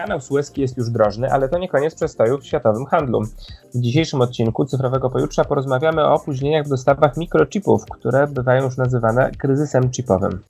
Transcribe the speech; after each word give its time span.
Kanał 0.00 0.20
Suezki 0.20 0.60
jest 0.60 0.76
już 0.76 0.90
drożny, 0.90 1.32
ale 1.32 1.48
to 1.48 1.58
nie 1.58 1.68
koniec 1.68 1.94
przestoju 1.94 2.38
w 2.38 2.46
światowym 2.46 2.86
handlu. 2.86 3.22
W 3.74 3.80
dzisiejszym 3.80 4.20
odcinku 4.20 4.64
Cyfrowego 4.64 5.10
Pojutrza 5.10 5.44
porozmawiamy 5.44 6.04
o 6.04 6.14
opóźnieniach 6.14 6.66
w 6.66 6.68
dostawach 6.68 7.16
mikrochipów, 7.16 7.84
które 7.84 8.26
bywają 8.26 8.64
już 8.64 8.76
nazywane 8.76 9.30
kryzysem 9.38 9.90
chipowym. 9.90 10.40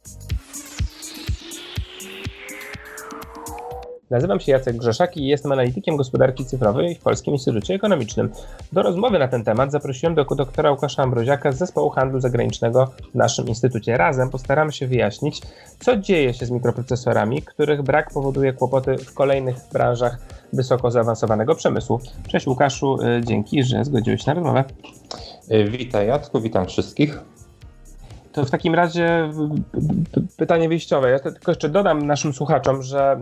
Nazywam 4.10 4.40
się 4.40 4.52
Jacek 4.52 4.76
Grzeszak 4.76 5.16
i 5.16 5.26
jestem 5.26 5.52
analitykiem 5.52 5.96
gospodarki 5.96 6.44
cyfrowej 6.44 6.94
w 6.94 6.98
Polskim 6.98 7.34
Instytucie 7.34 7.74
Ekonomicznym. 7.74 8.30
Do 8.72 8.82
rozmowy 8.82 9.18
na 9.18 9.28
ten 9.28 9.44
temat 9.44 9.72
zaprosiłem 9.72 10.14
do 10.14 10.24
doktora 10.24 10.70
Łukasza 10.70 11.02
Ambroziaka 11.02 11.52
z 11.52 11.58
Zespołu 11.58 11.90
Handlu 11.90 12.20
Zagranicznego 12.20 12.90
w 13.12 13.14
naszym 13.14 13.48
instytucie. 13.48 13.96
Razem 13.96 14.30
postaramy 14.30 14.72
się 14.72 14.86
wyjaśnić, 14.86 15.40
co 15.80 15.96
dzieje 15.96 16.34
się 16.34 16.46
z 16.46 16.50
mikroprocesorami, 16.50 17.42
których 17.42 17.82
brak 17.82 18.10
powoduje 18.10 18.52
kłopoty 18.52 18.98
w 18.98 19.14
kolejnych 19.14 19.56
branżach 19.72 20.18
wysoko 20.52 20.90
zaawansowanego 20.90 21.54
przemysłu. 21.54 22.00
Cześć 22.28 22.46
Łukaszu, 22.46 22.98
y, 23.02 23.24
dzięki, 23.24 23.64
że 23.64 23.84
zgodziłeś 23.84 24.24
się 24.24 24.30
na 24.30 24.34
rozmowę. 24.34 24.64
Y, 25.52 25.64
witaj 25.64 26.06
Jacku, 26.06 26.40
witam 26.40 26.66
wszystkich. 26.66 27.20
To 28.32 28.44
w 28.44 28.50
takim 28.50 28.74
razie 28.74 29.30
pytanie 30.36 30.68
wyjściowe. 30.68 31.10
Ja 31.10 31.18
tylko 31.18 31.50
jeszcze 31.50 31.68
dodam 31.68 32.06
naszym 32.06 32.32
słuchaczom, 32.32 32.82
że 32.82 33.20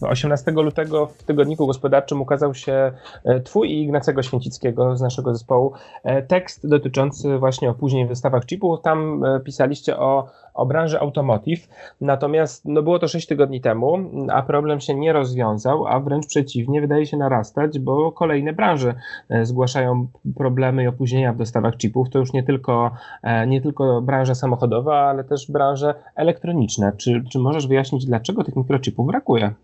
18 0.00 0.50
e, 0.50 0.54
lutego 0.54 1.06
w 1.06 1.22
tygodniku 1.22 1.66
gospodarczym 1.66 2.20
ukazał 2.20 2.54
się 2.54 2.92
e, 3.24 3.40
Twój 3.40 3.70
i 3.70 3.82
Ignacego 3.82 4.22
Święcickiego 4.22 4.96
z 4.96 5.00
naszego 5.00 5.32
zespołu 5.32 5.72
e, 6.04 6.22
tekst 6.22 6.68
dotyczący 6.68 7.38
właśnie 7.38 7.70
opóźnień 7.70 8.06
w 8.06 8.08
wystawach 8.08 8.46
chipów. 8.46 8.80
Tam 8.82 9.22
pisaliście 9.44 9.96
o 9.96 10.28
o 10.56 10.66
branży 10.66 11.00
automotive. 11.00 11.68
Natomiast 12.00 12.64
no 12.64 12.82
było 12.82 12.98
to 12.98 13.08
6 13.08 13.26
tygodni 13.26 13.60
temu, 13.60 13.98
a 14.32 14.42
problem 14.42 14.80
się 14.80 14.94
nie 14.94 15.12
rozwiązał, 15.12 15.86
a 15.86 16.00
wręcz 16.00 16.26
przeciwnie, 16.26 16.80
wydaje 16.80 17.06
się 17.06 17.16
narastać, 17.16 17.78
bo 17.78 18.12
kolejne 18.12 18.52
branże 18.52 18.94
e, 19.28 19.46
zgłaszają 19.46 20.06
problemy 20.36 20.82
i 20.82 20.86
opóźnienia 20.86 21.32
w 21.32 21.36
dostawach 21.36 21.76
chipów. 21.76 22.10
To 22.10 22.18
już 22.18 22.32
nie 22.32 22.42
tylko, 22.42 22.90
e, 23.22 23.46
nie 23.46 23.60
tylko 23.60 24.02
branża 24.02 24.34
samochodowa, 24.34 24.98
ale 24.98 25.24
też 25.24 25.50
branże 25.50 25.94
elektroniczne. 26.14 26.92
Czy, 26.96 27.24
czy 27.30 27.38
możesz 27.38 27.66
wyjaśnić, 27.66 28.06
dlaczego 28.06 28.44
tych 28.44 28.56
mikrochipów 28.56 29.06
brakuje? 29.06 29.54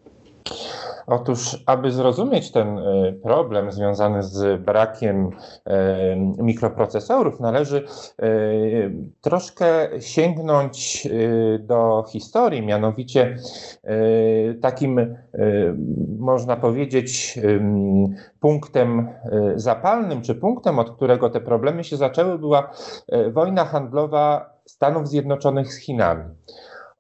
Otóż, 1.07 1.63
aby 1.67 1.93
zrozumieć 1.93 2.53
ten 2.53 2.79
e, 2.79 3.13
problem 3.13 3.73
związany 3.73 4.23
z 4.23 4.63
brakiem 4.63 5.31
e, 5.65 6.17
mikroprocesorów, 6.17 7.41
należy 7.41 7.85
e, 8.23 8.31
troszkę 9.21 9.89
sięgnąć 10.01 11.09
do 11.61 12.05
historii, 12.09 12.67
mianowicie 12.67 13.37
takim, 14.63 15.17
można 16.19 16.57
powiedzieć, 16.57 17.39
punktem 18.41 19.09
zapalnym, 19.55 20.23
czy 20.23 20.35
punktem, 20.35 20.79
od 20.79 20.91
którego 20.91 21.31
te 21.31 21.41
problemy 21.41 21.85
się 21.85 21.97
zaczęły, 21.97 22.39
była 22.39 22.71
wojna 23.33 23.65
handlowa 23.65 24.55
Stanów 24.67 25.09
Zjednoczonych 25.09 25.73
z 25.73 25.77
Chinami. 25.77 26.25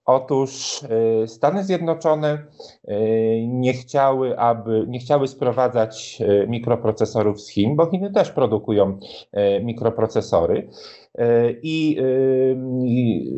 Otóż 0.06 0.82
y, 1.24 1.28
Stany 1.28 1.64
Zjednoczone 1.64 2.38
y, 2.88 3.46
nie 3.48 3.72
chciały, 3.72 4.38
aby, 4.38 4.84
nie 4.88 4.98
chciały 4.98 5.28
sprowadzać 5.28 6.18
y, 6.20 6.46
mikroprocesorów 6.48 7.40
z 7.40 7.48
Chin, 7.48 7.76
bo 7.76 7.90
Chiny 7.90 8.12
też 8.12 8.30
produkują 8.30 8.98
mikroprocesory. 9.62 10.68
I 11.62 12.02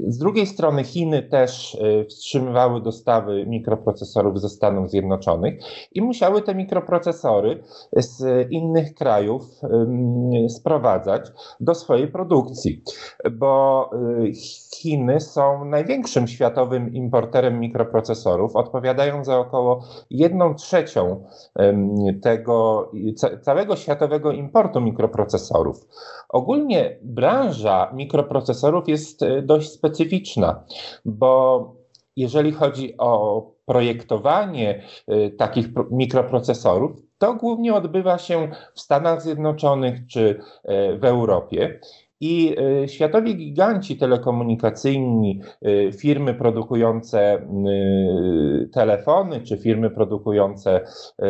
z 0.06 0.19
drugiej 0.19 0.47
strony 0.47 0.84
Chiny 0.84 1.22
też 1.22 1.78
wstrzymywały 2.08 2.80
dostawy 2.80 3.47
mikroprocesorów 3.47 4.41
ze 4.41 4.48
Stanów 4.48 4.91
Zjednoczonych 4.91 5.55
i 5.92 6.02
musiały 6.02 6.42
te 6.42 6.55
mikroprocesory 6.55 7.62
z 7.92 8.47
innych 8.50 8.95
krajów 8.95 9.42
sprowadzać 10.48 11.22
do 11.61 11.75
swojej 11.75 12.08
produkcji, 12.08 12.83
bo 13.33 13.90
Chiny 14.77 15.20
są 15.20 15.64
największym 15.64 16.27
światowym 16.29 16.95
importerem 16.95 17.61
mikroprocesorów, 17.61 18.57
odpowiadają 18.57 19.24
za 19.24 19.39
około 19.39 19.84
1 20.11 20.55
trzecią 20.55 21.24
tego 22.23 22.90
całego 23.42 23.77
światowego 23.77 24.33
importu 24.33 24.80
mikroprocesorów. 24.80 25.86
Ogólnie 26.29 26.98
branża 27.02 27.64
mikroprocesorów 27.92 28.89
jest 28.89 29.23
e, 29.23 29.42
dość 29.42 29.70
specyficzna, 29.70 30.64
bo 31.05 31.75
jeżeli 32.17 32.52
chodzi 32.52 32.95
o 32.98 33.42
projektowanie 33.67 34.83
e, 35.08 35.30
takich 35.30 35.67
mikroprocesorów, 35.91 36.92
to 37.19 37.35
głównie 37.35 37.75
odbywa 37.75 38.19
się 38.19 38.51
w 38.75 38.80
Stanach 38.80 39.23
Zjednoczonych 39.23 40.07
czy 40.07 40.41
e, 40.64 40.98
w 40.98 41.05
Europie. 41.05 41.80
I 42.20 42.57
y, 42.85 42.89
światowi 42.89 43.36
giganci 43.36 43.97
telekomunikacyjni, 43.97 45.41
y, 45.67 45.92
firmy 45.92 46.35
produkujące 46.35 47.35
y, 47.36 48.69
telefony 48.73 49.41
czy 49.41 49.58
firmy 49.58 49.91
produkujące 49.91 50.80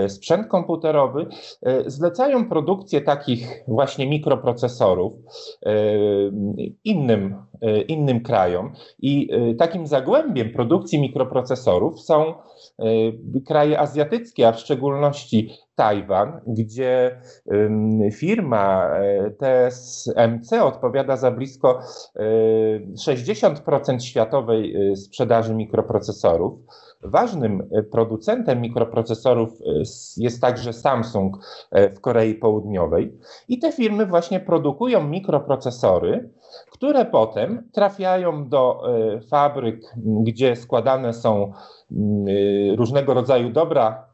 sprzęt 0.09 0.47
komputerowy 0.47 1.27
zlecają 1.87 2.49
produkcję 2.49 3.01
takich 3.01 3.65
właśnie 3.69 4.07
mikroprocesorów 4.07 5.13
innym, 6.85 7.37
innym 7.89 8.21
krajom. 8.21 8.73
I 8.99 9.29
takim 9.59 9.87
zagłębiem 9.87 10.53
produkcji 10.53 11.01
mikroprocesorów 11.01 12.01
są 12.01 12.35
kraje 13.47 13.81
azjatyckie, 13.81 14.49
a 14.49 14.53
w 14.53 14.61
szczególności 14.61 15.51
Tajwan, 15.75 16.41
gdzie 16.47 17.21
firma 18.13 18.91
e, 18.91 19.31
TSMC 19.31 20.53
odpowiada 20.53 21.17
za 21.17 21.31
blisko 21.31 21.81
60% 23.07 23.95
e, 23.95 24.01
światowej 24.01 24.77
sprzedaży 24.97 25.55
mikroprocesorów. 25.55 26.59
Ważnym 27.05 27.69
producentem 27.91 28.61
mikroprocesorów 28.61 29.51
jest 30.17 30.41
także 30.41 30.73
Samsung 30.73 31.37
w 31.73 32.01
Korei 32.01 32.35
Południowej. 32.35 33.19
I 33.49 33.59
te 33.59 33.73
firmy 33.73 34.07
właśnie 34.07 34.41
produkują 34.41 35.09
mikroprocesory, 35.09 36.31
które 36.71 37.05
potem 37.05 37.69
trafiają 37.73 38.49
do 38.49 38.83
fabryk, 39.31 39.95
gdzie 39.97 40.57
składane 40.57 41.13
są 41.13 41.53
różnego 42.77 43.15
rodzaju 43.15 43.51
dobra 43.51 44.14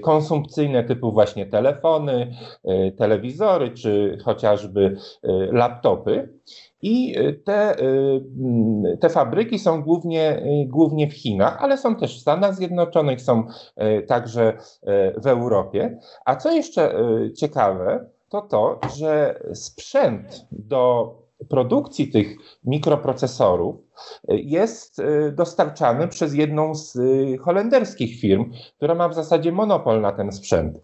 konsumpcyjne 0.00 0.84
typu 0.84 1.12
właśnie 1.12 1.46
telefony, 1.46 2.34
e, 2.64 2.92
telewizory 2.92 3.70
czy 3.70 4.18
chociażby 4.24 4.96
e, 5.22 5.28
laptopy. 5.52 6.28
I 6.82 7.14
te, 7.44 7.76
te 9.00 9.08
fabryki 9.08 9.58
są 9.58 9.82
głównie, 9.82 10.42
głównie 10.66 11.10
w 11.10 11.12
Chinach, 11.12 11.62
ale 11.62 11.78
są 11.78 11.96
też 11.96 12.18
w 12.18 12.20
Stanach 12.20 12.54
Zjednoczonych, 12.54 13.20
są 13.20 13.44
także 14.06 14.56
w 15.16 15.26
Europie. 15.26 15.98
A 16.24 16.36
co 16.36 16.52
jeszcze 16.52 16.94
ciekawe, 17.36 18.06
to 18.28 18.40
to, 18.42 18.80
że 18.96 19.40
sprzęt 19.54 20.46
do 20.52 21.14
produkcji 21.48 22.08
tych 22.08 22.36
mikroprocesorów 22.64 23.76
jest 24.28 24.98
y, 24.98 25.32
dostarczany 25.32 26.08
przez 26.08 26.34
jedną 26.34 26.74
z 26.74 26.96
y, 26.96 27.38
holenderskich 27.40 28.20
firm, 28.20 28.50
która 28.76 28.94
ma 28.94 29.08
w 29.08 29.14
zasadzie 29.14 29.52
monopol 29.52 30.00
na 30.00 30.12
ten 30.12 30.32
sprzęt. 30.32 30.78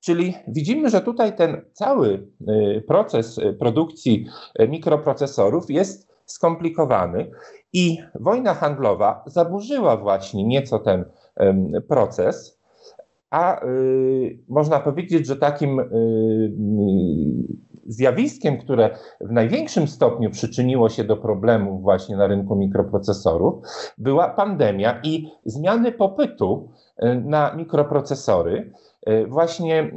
Czyli 0.00 0.34
widzimy, 0.48 0.90
że 0.90 1.00
tutaj 1.00 1.36
ten 1.36 1.60
cały 1.72 2.26
y, 2.48 2.82
proces 2.86 3.40
produkcji 3.58 4.26
mikroprocesorów 4.68 5.70
jest 5.70 6.10
skomplikowany 6.24 7.30
i 7.72 7.98
wojna 8.14 8.54
handlowa 8.54 9.22
zaburzyła 9.26 9.96
właśnie 9.96 10.44
nieco 10.44 10.78
ten 10.78 11.04
proces. 11.88 12.60
A 13.30 13.64
y, 13.64 14.38
można 14.48 14.80
powiedzieć, 14.80 15.26
że 15.26 15.36
takim 15.36 15.80
y, 15.80 15.86
zjawiskiem, 17.90 18.58
które 18.58 18.90
w 19.20 19.32
największym 19.32 19.88
stopniu 19.88 20.30
przyczyniło 20.30 20.88
się 20.88 21.04
do 21.04 21.16
problemów 21.16 21.82
właśnie 21.82 22.16
na 22.16 22.26
rynku 22.26 22.56
mikroprocesorów, 22.56 23.54
była 23.98 24.28
pandemia 24.28 25.00
i 25.02 25.28
zmiany 25.44 25.92
popytu 25.92 26.68
y, 27.02 27.14
na 27.24 27.54
mikroprocesory. 27.54 28.72
Y, 29.08 29.26
właśnie 29.26 29.82
y, 29.82 29.90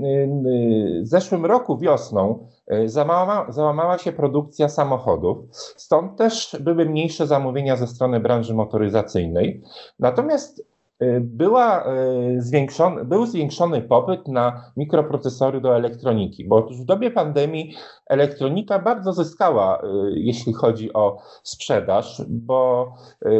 w 1.03 1.07
zeszłym 1.07 1.45
roku 1.45 1.77
wiosną 1.77 2.47
załamała, 2.85 3.51
załamała 3.51 3.97
się 3.97 4.11
produkcja 4.11 4.69
samochodów, 4.69 5.37
stąd 5.75 6.17
też 6.17 6.57
były 6.59 6.85
mniejsze 6.85 7.27
zamówienia 7.27 7.75
ze 7.75 7.87
strony 7.87 8.19
branży 8.19 8.53
motoryzacyjnej. 8.53 9.61
Natomiast 9.99 10.72
była 11.21 11.85
zwiększony, 12.37 13.05
był 13.05 13.25
zwiększony 13.25 13.81
popyt 13.81 14.27
na 14.27 14.71
mikroprocesory 14.77 15.61
do 15.61 15.75
elektroniki, 15.75 16.47
bo 16.47 16.61
w 16.61 16.85
dobie 16.85 17.11
pandemii 17.11 17.73
elektronika 18.07 18.79
bardzo 18.79 19.13
zyskała, 19.13 19.81
jeśli 20.15 20.53
chodzi 20.53 20.93
o 20.93 21.17
sprzedaż, 21.43 22.21
bo 22.29 22.93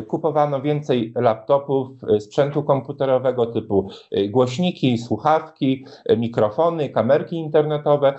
kupowano 0.07 0.61
więcej 0.61 1.13
laptopów, 1.15 1.87
sprzętu 2.19 2.63
komputerowego 2.63 3.45
typu 3.45 3.89
głośniki, 4.29 4.97
słuchawki, 4.97 5.85
mikrofony, 6.17 6.89
kamerki 6.89 7.35
internetowe. 7.35 8.13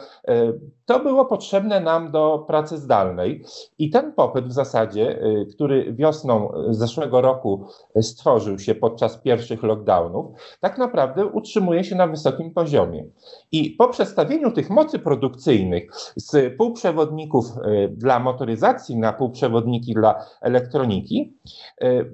To 0.87 1.01
było 1.01 1.25
potrzebne 1.25 1.81
nam 1.81 2.11
do 2.11 2.45
pracy 2.47 2.79
zdalnej 2.79 3.45
i 3.79 3.91
ten 3.91 4.13
popyt 4.13 4.47
w 4.47 4.53
zasadzie, 4.53 5.23
y, 5.25 5.47
który 5.55 5.93
wiosną 5.95 6.53
zeszłego 6.71 7.21
roku 7.21 7.67
stworzył 8.01 8.59
się 8.59 8.75
podczas 8.75 9.19
pierwszych 9.19 9.63
lockdownów, 9.63 10.27
tak 10.61 10.79
naprawdę 10.79 11.27
utrzymuje 11.27 11.85
się 11.85 11.97
na 11.97 12.07
wysokim 12.07 12.51
poziomie. 12.51 13.05
I 13.53 13.71
po 13.71 13.89
przestawieniu 13.89 14.51
tych 14.51 14.71
mocy 14.71 14.99
produkcyjnych 14.99 15.91
z 16.17 16.57
półprzewodników 16.57 17.47
y, 17.47 17.89
dla 17.89 18.19
motoryzacji 18.19 18.97
na 18.97 19.13
półprzewodniki 19.13 19.95
dla 19.95 20.25
elektroniki, 20.41 21.37
y, 21.83 22.11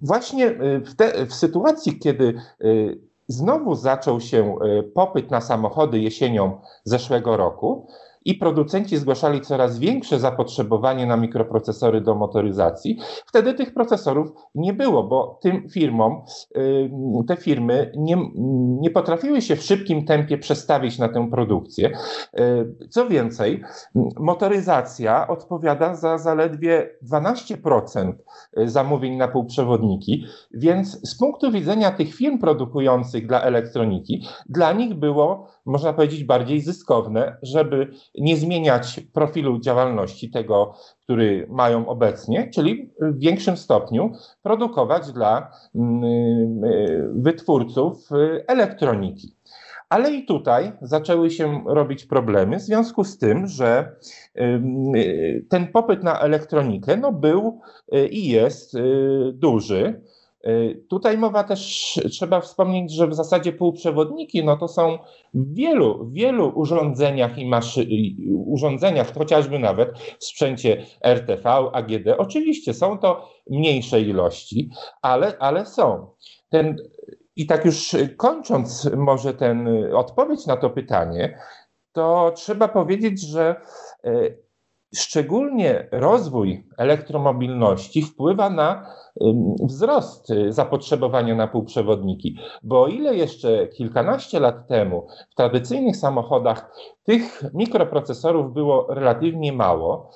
właśnie 0.00 0.50
w, 0.84 0.94
te, 0.96 1.26
w 1.26 1.34
sytuacji, 1.34 1.98
kiedy 1.98 2.34
znowu 3.28 3.74
zaczął 3.74 4.20
się 4.20 4.54
popyt 4.94 5.30
na 5.30 5.40
samochody 5.40 5.98
jesienią 5.98 6.60
zeszłego 6.84 7.36
roku, 7.36 7.86
i 8.24 8.34
producenci 8.34 8.96
zgłaszali 8.96 9.40
coraz 9.40 9.78
większe 9.78 10.20
zapotrzebowanie 10.20 11.06
na 11.06 11.16
mikroprocesory 11.16 12.00
do 12.00 12.14
motoryzacji, 12.14 12.98
wtedy 13.26 13.54
tych 13.54 13.74
procesorów 13.74 14.32
nie 14.54 14.72
było, 14.72 15.04
bo 15.04 15.38
tym 15.42 15.68
firmom, 15.68 16.22
y, 16.56 16.90
te 17.28 17.36
firmy 17.36 17.92
nie, 17.96 18.16
nie 18.80 18.90
potrafiły 18.90 19.42
się 19.42 19.56
w 19.56 19.62
szybkim 19.62 20.04
tempie 20.04 20.38
przestawić 20.38 20.98
na 20.98 21.08
tę 21.08 21.30
produkcję. 21.30 21.98
Y, 22.38 22.88
co 22.90 23.08
więcej, 23.08 23.62
motoryzacja 24.20 25.28
odpowiada 25.28 25.94
za 25.94 26.18
zaledwie 26.18 26.90
12% 27.02 28.12
zamówień 28.64 29.16
na 29.16 29.28
półprzewodniki, 29.28 30.26
więc 30.54 31.10
z 31.10 31.18
punktu 31.18 31.52
widzenia 31.52 31.90
tych 31.90 32.14
firm 32.14 32.38
produkujących 32.38 33.26
dla 33.26 33.40
elektroniki, 33.42 34.26
dla 34.48 34.72
nich 34.72 34.94
było, 34.94 35.48
można 35.66 35.92
powiedzieć, 35.92 36.24
bardziej 36.24 36.60
zyskowne, 36.60 37.36
żeby 37.42 37.90
nie 38.18 38.36
zmieniać 38.36 39.00
profilu 39.12 39.60
działalności 39.60 40.30
tego, 40.30 40.74
który 41.02 41.46
mają 41.50 41.88
obecnie, 41.88 42.50
czyli 42.50 42.90
w 43.00 43.18
większym 43.18 43.56
stopniu 43.56 44.12
produkować 44.42 45.12
dla 45.12 45.50
mm, 45.74 46.04
y, 46.64 47.08
wytwórców 47.14 48.12
y, 48.12 48.44
elektroniki. 48.46 49.36
Ale 49.88 50.12
i 50.12 50.26
tutaj 50.26 50.72
zaczęły 50.82 51.30
się 51.30 51.64
robić 51.66 52.04
problemy 52.04 52.56
w 52.56 52.62
związku 52.62 53.04
z 53.04 53.18
tym, 53.18 53.46
że 53.46 53.96
y, 54.36 55.46
ten 55.48 55.66
popyt 55.66 56.02
na 56.02 56.20
elektronikę 56.20 56.96
no, 56.96 57.12
był 57.12 57.60
i 58.10 58.28
jest 58.28 58.76
duży. 59.32 60.00
Y, 60.46 60.84
tutaj 60.88 61.18
mowa 61.18 61.44
też, 61.44 61.94
trzeba 62.10 62.40
wspomnieć, 62.40 62.92
że 62.92 63.08
w 63.08 63.14
zasadzie 63.14 63.52
półprzewodniki 63.52 64.44
no 64.44 64.56
to 64.56 64.68
są 64.68 64.98
w 65.34 65.54
wielu, 65.54 66.10
wielu 66.10 66.52
urządzeniach 66.54 67.38
i 67.38 67.46
maszy, 67.46 67.86
urządzeniach, 68.46 69.14
chociażby 69.14 69.58
nawet 69.58 69.98
w 70.18 70.24
sprzęcie 70.24 70.86
RTV, 71.02 71.50
AGD. 71.72 72.08
Oczywiście 72.18 72.74
są 72.74 72.98
to 72.98 73.28
mniejsze 73.50 74.00
ilości, 74.00 74.70
ale, 75.02 75.38
ale 75.38 75.66
są. 75.66 76.06
Ten, 76.48 76.76
I 77.36 77.46
tak 77.46 77.64
już 77.64 77.96
kończąc 78.16 78.90
może 78.96 79.34
ten 79.34 79.68
odpowiedź 79.94 80.46
na 80.46 80.56
to 80.56 80.70
pytanie, 80.70 81.38
to 81.92 82.32
trzeba 82.34 82.68
powiedzieć, 82.68 83.26
że 83.26 83.56
y, 84.06 84.44
Szczególnie 84.96 85.88
rozwój 85.92 86.66
elektromobilności 86.78 88.02
wpływa 88.02 88.50
na 88.50 88.86
wzrost 89.64 90.32
zapotrzebowania 90.48 91.34
na 91.34 91.48
półprzewodniki, 91.48 92.38
bo 92.62 92.82
o 92.82 92.86
ile 92.86 93.14
jeszcze 93.14 93.68
kilkanaście 93.68 94.40
lat 94.40 94.68
temu 94.68 95.06
w 95.30 95.34
tradycyjnych 95.34 95.96
samochodach 95.96 96.72
tych 97.04 97.42
mikroprocesorów 97.54 98.52
było 98.52 98.86
relatywnie 98.90 99.52
mało, 99.52 100.10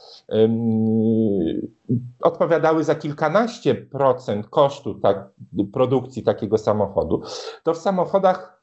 odpowiadały 2.21 2.85
za 2.85 2.95
kilkanaście 2.95 3.75
procent 3.75 4.49
kosztu 4.49 4.95
tak, 4.95 5.31
produkcji 5.73 6.23
takiego 6.23 6.59
samochodu, 6.59 7.23
to 7.63 7.75
w 7.75 7.79
samochodach 7.79 8.63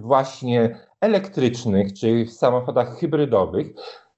właśnie 0.00 0.78
elektrycznych 1.00 1.92
czy 1.92 2.24
w 2.24 2.32
samochodach 2.32 2.98
hybrydowych 2.98 3.66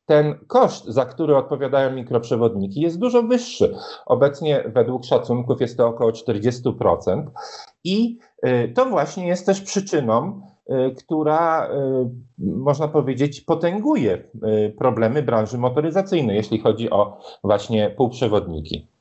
ten 0.06 0.34
koszt, 0.46 0.84
za 0.84 1.04
który 1.04 1.36
odpowiadają 1.36 1.92
mikroprzewodniki, 1.92 2.80
jest 2.80 2.98
dużo 2.98 3.22
wyższy. 3.22 3.74
Obecnie 4.06 4.64
według 4.74 5.04
szacunków 5.04 5.60
jest 5.60 5.76
to 5.76 5.86
około 5.86 6.10
40%. 6.10 7.26
I 7.84 8.18
y, 8.46 8.72
to 8.74 8.86
właśnie 8.86 9.26
jest 9.26 9.46
też 9.46 9.60
przyczyną, 9.60 10.40
y, 10.70 10.94
która, 10.94 11.68
y, 11.68 11.70
można 12.38 12.88
powiedzieć, 12.88 13.40
potęguje 13.40 14.24
problemy 14.78 15.22
branży 15.22 15.58
motoryzacyjnej, 15.58 16.36
jeśli 16.36 16.58
chodzi 16.58 16.90
o 16.90 17.18
właśnie 17.44 17.90
półprzewodniki. 17.90 18.93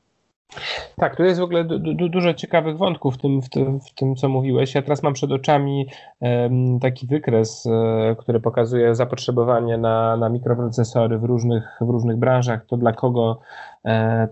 Tak, 0.96 1.16
tu 1.16 1.24
jest 1.24 1.40
w 1.40 1.42
ogóle 1.42 1.64
du, 1.64 1.78
du, 1.78 2.08
dużo 2.08 2.34
ciekawych 2.34 2.76
wątków 2.76 3.14
w 3.14 3.18
tym, 3.18 3.42
w, 3.42 3.48
tym, 3.48 3.80
w 3.80 3.94
tym, 3.94 4.16
co 4.16 4.28
mówiłeś. 4.28 4.74
Ja 4.74 4.82
teraz 4.82 5.02
mam 5.02 5.12
przed 5.12 5.32
oczami 5.32 5.86
um, 6.20 6.80
taki 6.80 7.06
wykres, 7.06 7.66
um, 7.66 8.16
który 8.16 8.40
pokazuje 8.40 8.94
zapotrzebowanie 8.94 9.78
na, 9.78 10.16
na 10.16 10.28
mikroprocesory 10.28 11.18
w 11.18 11.24
różnych, 11.24 11.78
w 11.80 11.88
różnych 11.88 12.16
branżach, 12.16 12.66
to 12.66 12.76
dla 12.76 12.92
kogo 12.92 13.40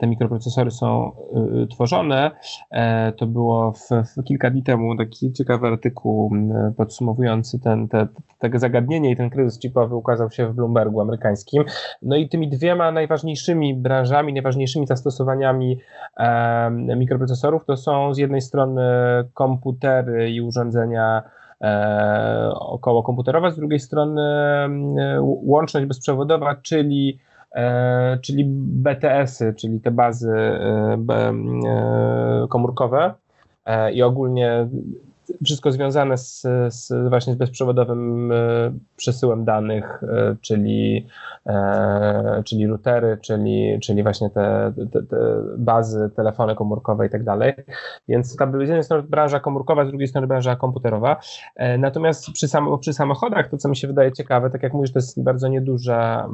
te 0.01 0.07
mikroprocesory 0.07 0.71
są 0.71 1.13
e, 1.63 1.67
tworzone. 1.67 2.31
E, 2.71 3.13
to 3.13 3.27
było 3.27 3.73
w, 3.73 3.89
w 4.17 4.25
kilka 4.25 4.51
dni 4.51 4.63
temu 4.63 4.97
taki 4.97 5.33
ciekawy 5.33 5.67
artykuł 5.67 6.33
podsumowujący 6.77 7.61
ten, 7.61 7.89
te, 7.89 8.09
tego 8.39 8.59
zagadnienie 8.59 9.11
i 9.11 9.17
ten 9.17 9.31
kryzys 9.31 9.61
chipowy 9.61 9.97
ukazał 9.97 10.31
się 10.31 10.47
w 10.47 10.55
Bloombergu 10.55 11.01
amerykańskim. 11.01 11.65
No 12.03 12.17
i 12.17 12.29
tymi 12.29 12.49
dwiema 12.49 12.93
najważniejszymi 12.93 13.75
branżami, 13.75 14.33
najważniejszymi 14.33 14.87
zastosowaniami 14.87 15.79
mikroprocesorów 16.97 17.65
to 17.65 17.77
są 17.77 18.15
z 18.15 18.19
jednej 18.19 18.41
strony 18.41 18.83
komputery 19.35 20.31
i 20.31 20.41
urządzenia 20.41 21.23
około 22.55 23.03
komputerowe, 23.03 23.51
z 23.51 23.57
drugiej 23.57 23.81
strony 23.81 24.23
łączność 25.21 25.87
bezprzewodowa, 25.87 26.55
czyli 26.55 27.19
E, 27.19 27.32
czyli 28.23 28.45
BTS-y, 28.47 29.55
czyli 29.55 29.81
te 29.81 29.91
bazy 29.91 30.33
e, 30.33 30.99
e, 31.11 32.47
komórkowe 32.49 33.15
i 33.93 34.03
ogólnie 34.03 34.69
wszystko 35.45 35.73
związane 35.73 36.19
z, 36.19 36.43
z, 36.69 37.09
właśnie 37.09 37.33
z 37.33 37.37
bezprzewodowym 37.37 38.33
przesyłem 38.97 39.45
danych, 39.45 40.03
czyli, 40.41 41.07
czyli 42.45 42.67
routery, 42.67 43.19
czyli, 43.23 43.79
czyli 43.83 44.03
właśnie 44.03 44.31
te, 44.31 44.73
te, 44.93 45.03
te 45.03 45.17
bazy, 45.59 46.11
telefony 46.17 46.55
komórkowe 46.55 47.07
i 47.07 47.11
tak 47.11 47.25
dalej. 47.25 47.53
Więc 48.09 48.37
ta 48.37 48.51
z 48.51 48.61
jednej 48.61 48.85
strony 48.85 49.03
branża 49.03 49.41
komórkowa, 49.41 49.85
z 49.85 49.89
drugiej 49.89 50.09
strony 50.09 50.27
branża 50.27 50.57
komputerowa. 50.57 51.21
Natomiast 51.79 52.31
przy, 52.33 52.49
sam, 52.49 52.79
przy 52.79 52.93
samochodach, 52.93 53.49
to 53.49 53.57
co 53.57 53.69
mi 53.69 53.77
się 53.77 53.87
wydaje 53.87 54.13
ciekawe, 54.13 54.51
tak 54.51 54.63
jak 54.63 54.73
mówisz, 54.73 54.93
to 54.93 54.99
jest 54.99 55.23
bardzo 55.23 55.49
nieduża, 55.49 56.29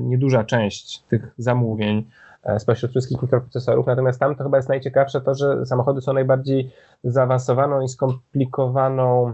nieduża 0.00 0.44
część 0.44 1.02
tych 1.02 1.34
zamówień 1.38 2.04
E, 2.04 2.23
spośród 2.58 2.90
wszystkich 2.90 3.22
mikroprocesorów. 3.22 3.86
Natomiast 3.86 4.20
tam 4.20 4.36
to 4.36 4.44
chyba 4.44 4.56
jest 4.56 4.68
najciekawsze 4.68 5.20
to, 5.20 5.34
że 5.34 5.66
samochody 5.66 6.00
są 6.00 6.12
najbardziej 6.12 6.70
zaawansowaną 7.04 7.80
i 7.80 7.88
skomplikowaną 7.88 9.32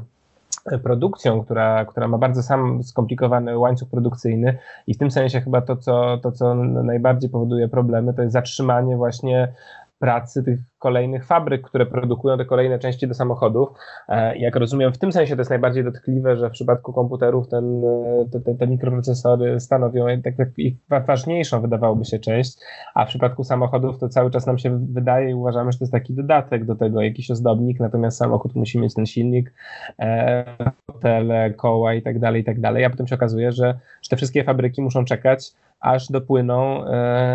e, 0.67 0.79
produkcją, 0.79 1.45
która, 1.45 1.85
która 1.85 2.09
ma 2.09 2.19
bardzo 2.19 2.43
sam 2.43 2.83
skomplikowany 2.83 3.59
łańcuch 3.59 3.89
produkcyjny 3.89 4.59
i 4.87 4.95
w 4.95 4.99
tym 4.99 5.11
sensie 5.11 5.41
chyba 5.41 5.61
to 5.61 5.77
co, 5.77 6.19
to, 6.19 6.33
co 6.33 6.55
najbardziej 6.55 7.31
powoduje 7.31 7.69
problemy, 7.69 8.15
to 8.15 8.23
jest 8.23 8.33
zatrzymanie 8.33 8.97
właśnie 8.97 9.53
pracy 10.01 10.43
tych 10.43 10.59
kolejnych 10.79 11.27
fabryk, 11.27 11.63
które 11.63 11.87
produkują 11.87 12.39
te 12.39 12.45
kolejne 12.45 12.79
części 12.79 13.09
do 13.09 13.15
samochodów. 13.15 13.69
E, 14.09 14.39
jak 14.39 14.57
rozumiem, 14.57 14.93
w 14.93 14.99
tym 14.99 15.13
sensie 15.13 15.37
to 15.37 15.41
jest 15.41 15.51
najbardziej 15.51 15.85
dotkliwe, 15.85 16.37
że 16.37 16.49
w 16.49 16.53
przypadku 16.53 16.93
komputerów 16.93 17.49
ten, 17.49 17.85
e, 17.85 18.25
te, 18.33 18.41
te, 18.41 18.55
te 18.55 18.67
mikroprocesory 18.67 19.61
stanowią 19.61 20.07
tak, 20.23 20.37
tak 20.37 20.49
ich 20.57 20.75
ważniejszą, 21.07 21.61
wydawałoby 21.61 22.05
się, 22.05 22.19
część, 22.19 22.59
a 22.95 23.05
w 23.05 23.09
przypadku 23.09 23.45
samochodów 23.45 23.99
to 23.99 24.09
cały 24.09 24.31
czas 24.31 24.47
nam 24.47 24.59
się 24.59 24.87
wydaje 24.93 25.31
i 25.31 25.35
uważamy, 25.35 25.73
że 25.73 25.79
to 25.79 25.85
jest 25.85 25.93
taki 25.93 26.15
dodatek 26.15 26.65
do 26.65 26.77
tego, 26.77 27.03
jakiś 27.03 27.31
ozdobnik, 27.31 27.81
natomiast 27.81 28.19
samochód 28.19 28.55
musi 28.55 28.79
mieć 28.79 28.95
ten 28.95 29.07
silnik, 29.07 29.53
e, 29.99 30.45
fotele, 30.87 31.51
koła 31.51 31.95
i 31.95 32.03
tak 32.03 32.19
dalej, 32.19 32.43
i 32.43 32.45
tak 32.45 32.61
dalej, 32.61 32.85
a 32.85 32.91
potem 32.91 33.07
się 33.07 33.15
okazuje, 33.15 33.53
że, 33.53 33.79
że 34.03 34.09
te 34.11 34.17
wszystkie 34.17 34.45
fabryki 34.45 34.83
muszą 34.83 35.05
czekać, 35.05 35.53
aż 35.81 36.09
dopłyną, 36.09 36.85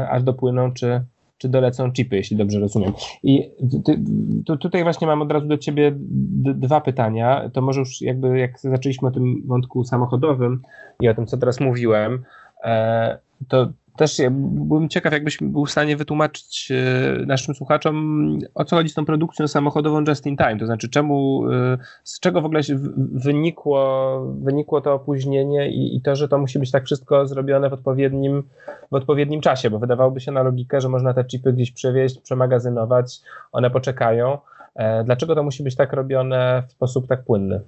aż 0.09 0.23
dopłyną 0.23 0.73
czy 0.73 1.01
czy 1.37 1.49
dolecą 1.49 1.91
chipy, 1.91 2.15
jeśli 2.15 2.37
dobrze 2.37 2.59
rozumiem. 2.59 2.93
I 3.23 3.51
ty, 3.85 4.03
tu, 4.45 4.57
tutaj 4.57 4.83
właśnie 4.83 5.07
mam 5.07 5.21
od 5.21 5.31
razu 5.31 5.47
do 5.47 5.57
ciebie 5.57 5.91
dwa 6.55 6.81
pytania. 6.81 7.49
To 7.53 7.61
może 7.61 7.79
już 7.79 8.01
jakby 8.01 8.39
jak 8.39 8.59
zaczęliśmy 8.59 9.07
o 9.07 9.11
tym 9.11 9.43
wątku 9.45 9.83
samochodowym 9.83 10.61
i 11.01 11.09
o 11.09 11.13
tym, 11.13 11.25
co 11.25 11.37
teraz 11.37 11.59
mówiłem, 11.59 12.23
e, 12.63 13.17
to 13.47 13.73
też 13.97 14.19
ja 14.19 14.29
byłem 14.31 14.89
ciekaw, 14.89 15.13
jakbyś 15.13 15.37
był 15.41 15.65
w 15.65 15.71
stanie 15.71 15.97
wytłumaczyć 15.97 16.71
e, 16.71 17.25
naszym 17.25 17.55
słuchaczom, 17.55 18.39
o 18.55 18.65
co 18.65 18.75
chodzi 18.75 18.89
z 18.89 18.93
tą 18.93 19.05
produkcją 19.05 19.47
samochodową 19.47 20.03
just 20.07 20.25
in 20.25 20.37
time, 20.37 20.57
to 20.57 20.65
znaczy 20.65 20.89
czemu, 20.89 21.45
e, 21.51 21.77
z 22.03 22.19
czego 22.19 22.41
w 22.41 22.45
ogóle 22.45 22.61
wynikło, 23.13 24.19
wynikło 24.41 24.81
to 24.81 24.93
opóźnienie 24.93 25.69
i, 25.69 25.95
i 25.95 26.01
to, 26.01 26.15
że 26.15 26.27
to 26.27 26.37
musi 26.37 26.59
być 26.59 26.71
tak 26.71 26.85
wszystko 26.85 27.27
zrobione 27.27 27.69
w 27.69 27.73
odpowiednim, 27.73 28.43
w 28.91 28.95
odpowiednim 28.95 29.41
czasie, 29.41 29.69
bo 29.69 29.79
wydawałoby 29.79 30.21
się 30.21 30.31
na 30.31 30.43
logikę, 30.43 30.81
że 30.81 30.89
można 30.89 31.13
te 31.13 31.25
chipy 31.25 31.53
gdzieś 31.53 31.71
przewieźć, 31.71 32.21
przemagazynować, 32.21 33.21
one 33.51 33.69
poczekają. 33.69 34.37
E, 34.75 35.03
dlaczego 35.03 35.35
to 35.35 35.43
musi 35.43 35.63
być 35.63 35.75
tak 35.75 35.93
robione 35.93 36.63
w 36.67 36.71
sposób 36.71 37.07
tak 37.07 37.23
płynny? 37.23 37.61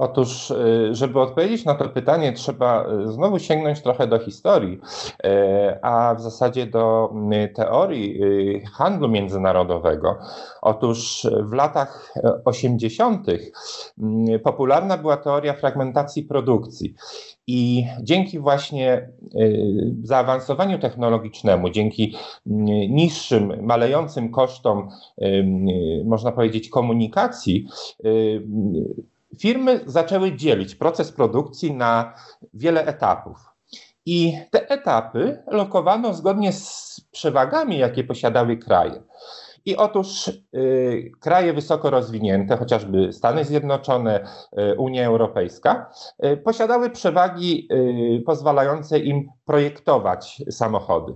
Otóż, 0.00 0.50
y, 0.50 0.94
żeby 0.94 1.20
odpowiedzieć 1.20 1.64
na 1.64 1.74
to 1.74 1.88
pytanie, 1.88 2.32
trzeba 2.32 2.86
y, 3.08 3.12
znowu 3.12 3.38
sięgnąć 3.38 3.82
trochę 3.82 4.06
do 4.06 4.18
historii, 4.18 4.80
y, 5.24 5.28
a 5.82 6.14
w 6.14 6.20
zasadzie 6.20 6.66
do 6.66 7.12
teorii 7.54 8.20
handlu 8.72 9.08
międzynarodowego. 9.08 10.16
Otóż 10.62 11.26
w 11.42 11.52
latach 11.52 12.14
80. 12.44 13.26
popularna 14.42 14.98
była 14.98 15.16
teoria 15.16 15.54
fragmentacji 15.54 16.22
produkcji. 16.22 16.94
I 17.46 17.86
dzięki 18.02 18.38
właśnie 18.38 19.08
zaawansowaniu 20.02 20.78
technologicznemu, 20.78 21.70
dzięki 21.70 22.16
niższym, 22.90 23.52
malejącym 23.62 24.30
kosztom, 24.30 24.88
można 26.04 26.32
powiedzieć, 26.32 26.68
komunikacji, 26.68 27.66
firmy 29.38 29.80
zaczęły 29.86 30.32
dzielić 30.36 30.74
proces 30.74 31.12
produkcji 31.12 31.72
na 31.74 32.14
wiele 32.54 32.86
etapów. 32.86 33.36
I 34.06 34.38
te 34.50 34.68
etapy 34.70 35.42
lokowano 35.46 36.14
zgodnie 36.14 36.52
z 36.52 37.00
przewagami, 37.10 37.78
jakie 37.78 38.04
posiadały 38.04 38.56
kraje. 38.56 39.02
I 39.64 39.76
otóż 39.76 40.28
y, 40.28 41.12
kraje 41.20 41.52
wysoko 41.52 41.90
rozwinięte, 41.90 42.56
chociażby 42.56 43.12
Stany 43.12 43.44
Zjednoczone, 43.44 44.24
y, 44.72 44.76
Unia 44.78 45.06
Europejska, 45.06 45.90
y, 46.24 46.36
posiadały 46.36 46.90
przewagi 46.90 47.68
y, 48.18 48.22
pozwalające 48.26 48.98
im 48.98 49.28
projektować 49.44 50.42
samochody. 50.50 51.12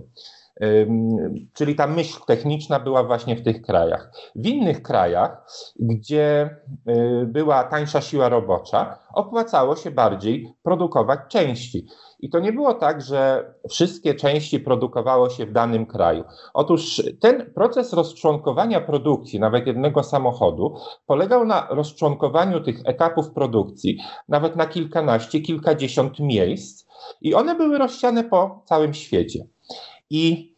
Czyli 1.53 1.75
ta 1.75 1.87
myśl 1.87 2.19
techniczna 2.27 2.79
była 2.79 3.03
właśnie 3.03 3.35
w 3.35 3.43
tych 3.43 3.61
krajach. 3.61 4.11
W 4.35 4.47
innych 4.47 4.81
krajach, 4.81 5.45
gdzie 5.79 6.49
y, 6.89 7.25
była 7.25 7.63
tańsza 7.63 8.01
siła 8.01 8.29
robocza, 8.29 8.99
opłacało 9.13 9.75
się 9.75 9.91
bardziej 9.91 10.53
produkować 10.63 11.19
części. 11.29 11.87
I 12.19 12.29
to 12.29 12.39
nie 12.39 12.53
było 12.53 12.73
tak, 12.73 13.01
że 13.01 13.53
wszystkie 13.69 14.13
części 14.13 14.59
produkowało 14.59 15.29
się 15.29 15.45
w 15.45 15.51
danym 15.51 15.85
kraju. 15.85 16.23
Otóż 16.53 17.03
ten 17.21 17.53
proces 17.53 17.93
rozczłonkowania 17.93 18.81
produkcji, 18.81 19.39
nawet 19.39 19.67
jednego 19.67 20.03
samochodu, 20.03 20.75
polegał 21.05 21.45
na 21.45 21.67
rozczłonkowaniu 21.69 22.61
tych 22.61 22.81
etapów 22.85 23.31
produkcji, 23.31 23.97
nawet 24.29 24.55
na 24.55 24.65
kilkanaście, 24.65 25.41
kilkadziesiąt 25.41 26.19
miejsc, 26.19 26.85
i 27.21 27.33
one 27.33 27.55
były 27.55 27.77
rozsiane 27.77 28.23
po 28.23 28.63
całym 28.65 28.93
świecie. 28.93 29.54
I 30.09 30.55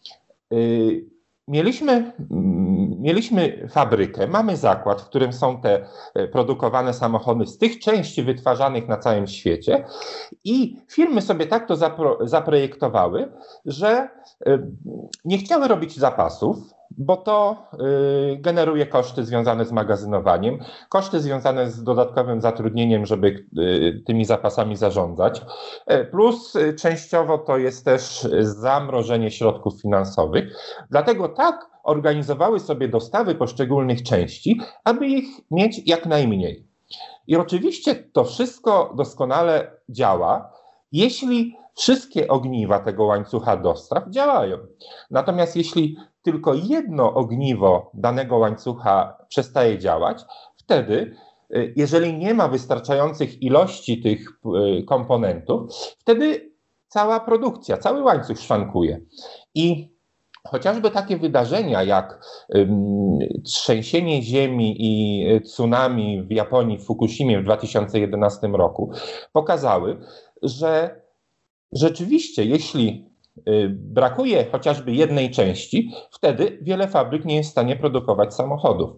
y, 0.53 1.17
mieliśmy, 1.47 2.13
mm, 2.31 3.01
mieliśmy 3.01 3.67
fabrykę, 3.71 4.27
mamy 4.27 4.57
zakład, 4.57 5.01
w 5.01 5.05
którym 5.05 5.33
są 5.33 5.61
te 5.61 5.85
e, 6.15 6.27
produkowane 6.27 6.93
samochody 6.93 7.47
z 7.47 7.57
tych 7.57 7.79
części 7.79 8.23
wytwarzanych 8.23 8.87
na 8.87 8.97
całym 8.97 9.27
świecie. 9.27 9.85
I 10.43 10.77
firmy 10.89 11.21
sobie 11.21 11.45
tak 11.45 11.67
to 11.67 11.75
zapro, 11.75 12.17
zaprojektowały, 12.21 13.31
że 13.65 14.09
y, 14.47 14.71
nie 15.25 15.37
chciały 15.37 15.67
robić 15.67 15.97
zapasów, 15.97 16.57
bo 16.97 17.17
to 17.17 17.67
y, 18.33 18.37
generuje 18.37 18.85
koszty 18.85 19.25
związane 19.25 19.65
z 19.65 19.71
magazynowaniem, 19.71 20.59
koszty 20.89 21.19
związane 21.19 21.71
z 21.71 21.83
dodatkowym 21.83 22.41
zatrudnieniem, 22.41 23.05
żeby 23.05 23.45
y, 23.57 24.03
tymi 24.05 24.25
zapasami 24.25 24.75
zarządzać, 24.75 25.41
e, 25.85 26.05
plus 26.05 26.55
y, 26.55 26.73
częściowo 26.73 27.37
to 27.37 27.57
jest 27.57 27.85
też 27.85 28.27
zamrożenie 28.39 29.31
środków 29.31 29.81
finansowych. 29.81 30.57
Dlatego 30.89 31.29
tak 31.29 31.69
organizowały 31.83 32.59
sobie 32.59 32.87
dostawy 32.87 33.35
poszczególnych 33.35 34.03
części, 34.03 34.61
aby 34.83 35.07
ich 35.07 35.25
mieć 35.51 35.81
jak 35.85 36.05
najmniej. 36.05 36.67
I 37.27 37.35
oczywiście 37.35 37.95
to 37.95 38.23
wszystko 38.23 38.93
doskonale 38.97 39.71
działa, 39.89 40.53
jeśli 40.91 41.57
wszystkie 41.77 42.27
ogniwa 42.27 42.79
tego 42.79 43.05
łańcucha 43.05 43.57
dostaw 43.57 44.09
działają. 44.09 44.57
Natomiast 45.11 45.55
jeśli 45.55 45.97
tylko 46.27 46.53
jedno 46.53 47.13
ogniwo 47.13 47.91
danego 47.93 48.37
łańcucha 48.37 49.17
przestaje 49.29 49.79
działać, 49.79 50.21
wtedy, 50.57 51.15
y, 51.55 51.73
jeżeli 51.75 52.13
nie 52.13 52.33
ma 52.33 52.47
wystarczających 52.47 53.41
ilości 53.41 54.01
tych 54.01 54.39
y, 54.79 54.83
komponentów, 54.83 55.71
wtedy 55.99 56.51
cała 56.87 57.19
produkcja, 57.19 57.77
cały 57.77 58.03
łańcuch 58.03 58.39
szwankuje. 58.39 59.01
I 59.55 59.95
chociażby 60.47 60.91
takie 60.91 61.17
wydarzenia 61.17 61.83
jak 61.83 62.25
trzęsienie 63.45 64.21
ziemi 64.23 64.75
i 64.79 65.25
tsunami 65.41 66.23
w 66.23 66.31
Japonii, 66.31 66.77
w 66.77 66.85
Fukushimie 66.85 67.39
w 67.39 67.43
2011 67.43 68.47
roku 68.47 68.91
pokazały, 69.33 69.97
że 70.41 71.01
rzeczywiście, 71.71 72.45
jeśli 72.45 73.16
brakuje 73.69 74.45
chociażby 74.51 74.91
jednej 74.91 75.31
części, 75.31 75.91
wtedy 76.11 76.57
wiele 76.61 76.87
fabryk 76.87 77.25
nie 77.25 77.35
jest 77.35 77.49
w 77.49 77.51
stanie 77.51 77.75
produkować 77.75 78.33
samochodów. 78.33 78.89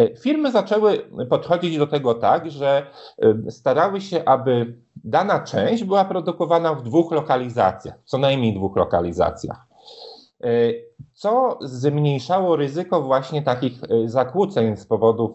Y, 0.00 0.14
firmy 0.20 0.52
zaczęły 0.52 0.98
podchodzić 1.30 1.78
do 1.78 1.86
tego 1.86 2.14
tak, 2.14 2.50
że 2.50 2.86
y, 3.46 3.50
starały 3.50 4.00
się, 4.00 4.24
aby 4.24 4.74
dana 5.04 5.40
część 5.40 5.84
była 5.84 6.04
produkowana 6.04 6.74
w 6.74 6.82
dwóch 6.82 7.12
lokalizacjach, 7.12 7.94
co 8.04 8.18
najmniej 8.18 8.54
dwóch 8.54 8.76
lokalizacjach. 8.76 9.68
Co 11.12 11.58
zmniejszało 11.60 12.56
ryzyko 12.56 13.02
właśnie 13.02 13.42
takich 13.42 13.80
zakłóceń 14.04 14.76
z 14.76 14.86
powodów, 14.86 15.30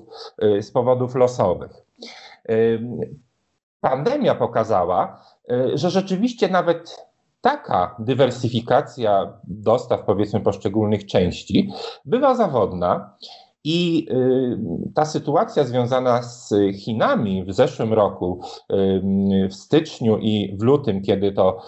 z 0.62 0.72
powodów 0.72 1.16
losowych. 1.16 1.72
Pandemia 3.82 4.36
pokazała, 4.36 5.22
że 5.74 5.90
rzeczywiście 5.90 6.50
nawet 6.50 7.08
taka 7.44 7.96
dywersyfikacja 8.00 9.40
dostaw, 9.44 10.04
powiedzmy, 10.06 10.42
poszczególnych 10.42 11.06
części 11.06 11.72
bywa 12.06 12.36
zawodna. 12.36 13.18
I 13.66 14.08
y, 14.12 14.58
ta 14.96 15.06
sytuacja 15.06 15.64
związana 15.64 16.24
z 16.24 16.54
Chinami 16.76 17.46
w 17.46 17.54
zeszłym 17.54 17.94
roku, 17.94 18.42
y, 18.72 19.48
w 19.50 19.54
styczniu 19.54 20.18
i 20.18 20.58
w 20.60 20.64
lutym, 20.64 21.02
kiedy 21.02 21.32
to 21.32 21.62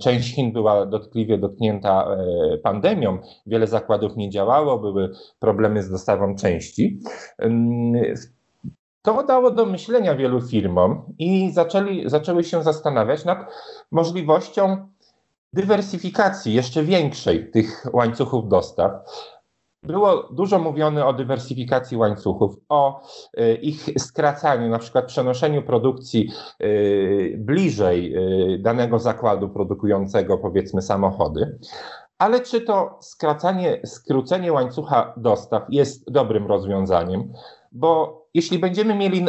część 0.00 0.34
Chin 0.34 0.52
była 0.52 0.86
dotkliwie 0.86 1.38
dotknięta 1.38 2.04
e, 2.04 2.58
pandemią, 2.58 3.18
wiele 3.46 3.66
zakładów 3.66 4.16
nie 4.16 4.30
działało, 4.30 4.78
były 4.78 5.10
problemy 5.38 5.82
z 5.82 5.90
dostawą 5.90 6.34
części. 6.34 7.00
To 9.06 9.22
dało 9.22 9.50
do 9.50 9.66
myślenia 9.66 10.14
wielu 10.14 10.40
firmom 10.40 11.14
i 11.18 11.52
zaczęli, 11.52 12.08
zaczęły 12.08 12.44
się 12.44 12.62
zastanawiać 12.62 13.24
nad 13.24 13.38
możliwością 13.90 14.88
dywersyfikacji 15.56 16.54
jeszcze 16.54 16.82
większej 16.82 17.50
tych 17.50 17.86
łańcuchów 17.92 18.48
dostaw. 18.48 18.92
Było 19.82 20.28
dużo 20.32 20.58
mówione 20.58 21.06
o 21.06 21.12
dywersyfikacji 21.12 21.96
łańcuchów, 21.96 22.56
o 22.68 23.02
y, 23.40 23.54
ich 23.54 23.86
skracaniu, 23.98 24.68
na 24.68 24.78
przykład 24.78 25.06
przenoszeniu 25.06 25.62
produkcji 25.62 26.30
y, 26.62 27.36
bliżej 27.38 28.14
y, 28.54 28.58
danego 28.58 28.98
zakładu 28.98 29.48
produkującego, 29.48 30.38
powiedzmy, 30.38 30.82
samochody. 30.82 31.58
Ale 32.18 32.40
czy 32.40 32.60
to 32.60 32.98
skracanie, 33.00 33.80
skrócenie 33.84 34.52
łańcucha 34.52 35.14
dostaw 35.16 35.62
jest 35.68 36.10
dobrym 36.10 36.46
rozwiązaniem? 36.46 37.32
Bo 37.72 38.22
jeśli 38.34 38.58
będziemy 38.58 38.94
mieli 38.94 39.24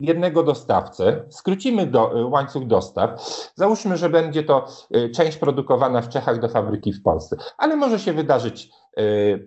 jednego 0.00 0.42
dostawcę, 0.42 1.24
skrócimy 1.30 1.86
do, 1.86 2.18
y, 2.20 2.26
łańcuch 2.26 2.66
dostaw. 2.66 3.10
Załóżmy, 3.54 3.96
że 3.96 4.10
będzie 4.10 4.42
to 4.42 4.66
y, 4.96 5.10
część 5.10 5.38
produkowana 5.38 6.02
w 6.02 6.08
Czechach 6.08 6.40
do 6.40 6.48
fabryki 6.48 6.92
w 6.92 7.02
Polsce, 7.02 7.36
ale 7.58 7.76
może 7.76 7.98
się 7.98 8.12
wydarzyć 8.12 8.70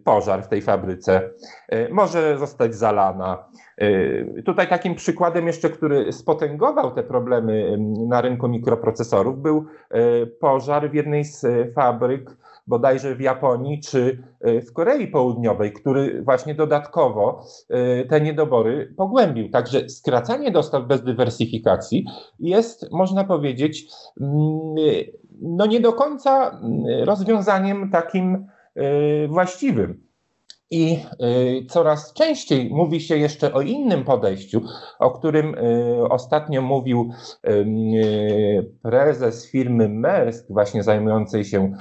pożar 0.04 0.44
w 0.44 0.48
tej 0.48 0.62
fabryce, 0.62 1.30
może 1.92 2.38
zostać 2.38 2.76
zalana. 2.76 3.46
Tutaj 4.46 4.68
takim 4.68 4.96
przykładem 4.96 5.48
jeszcze, 5.48 5.70
który 5.70 6.14
spotęgował 6.14 6.92
te 6.92 7.04
problemy 7.04 7.78
na 8.08 8.22
rynku 8.22 8.48
mikroprocesorów, 8.48 9.42
był 9.42 9.66
pożar 10.40 10.92
w 10.92 10.94
jednej 10.94 11.24
z 11.24 11.46
fabryk 11.76 12.38
bodajże 12.68 13.16
w 13.16 13.22
Japonii 13.22 13.82
czy 13.82 14.24
w 14.42 14.74
Korei 14.74 15.08
Południowej, 15.08 15.74
który 15.74 16.22
właśnie 16.24 16.56
dodatkowo 16.56 17.46
te 18.10 18.22
niedobory 18.22 18.94
pogłębił. 18.98 19.50
Także 19.50 19.90
skracanie 19.90 20.52
dostaw 20.52 20.88
bez 20.88 21.04
dywersyfikacji 21.04 22.06
jest, 22.40 22.92
można 22.92 23.24
powiedzieć, 23.24 23.88
mm, 24.22 24.76
no 25.42 25.66
nie 25.66 25.80
do 25.80 25.94
końca 25.94 26.50
mm, 26.50 26.84
rozwiązaniem 27.04 27.90
takim 27.92 28.48
właściwym. 29.28 30.08
I 30.72 31.00
y, 31.62 31.66
coraz 31.70 32.14
częściej 32.14 32.70
mówi 32.70 33.02
się 33.02 33.18
jeszcze 33.18 33.54
o 33.54 33.62
innym 33.62 34.04
podejściu, 34.04 34.62
o 35.00 35.12
którym 35.12 35.56
y, 35.56 36.10
ostatnio 36.10 36.62
mówił 36.62 37.12
y, 37.48 38.72
prezes 38.82 39.52
firmy 39.52 39.90
Maersk, 39.90 40.46
właśnie 40.50 40.84
zajmującej 40.84 41.46
się, 41.46 41.72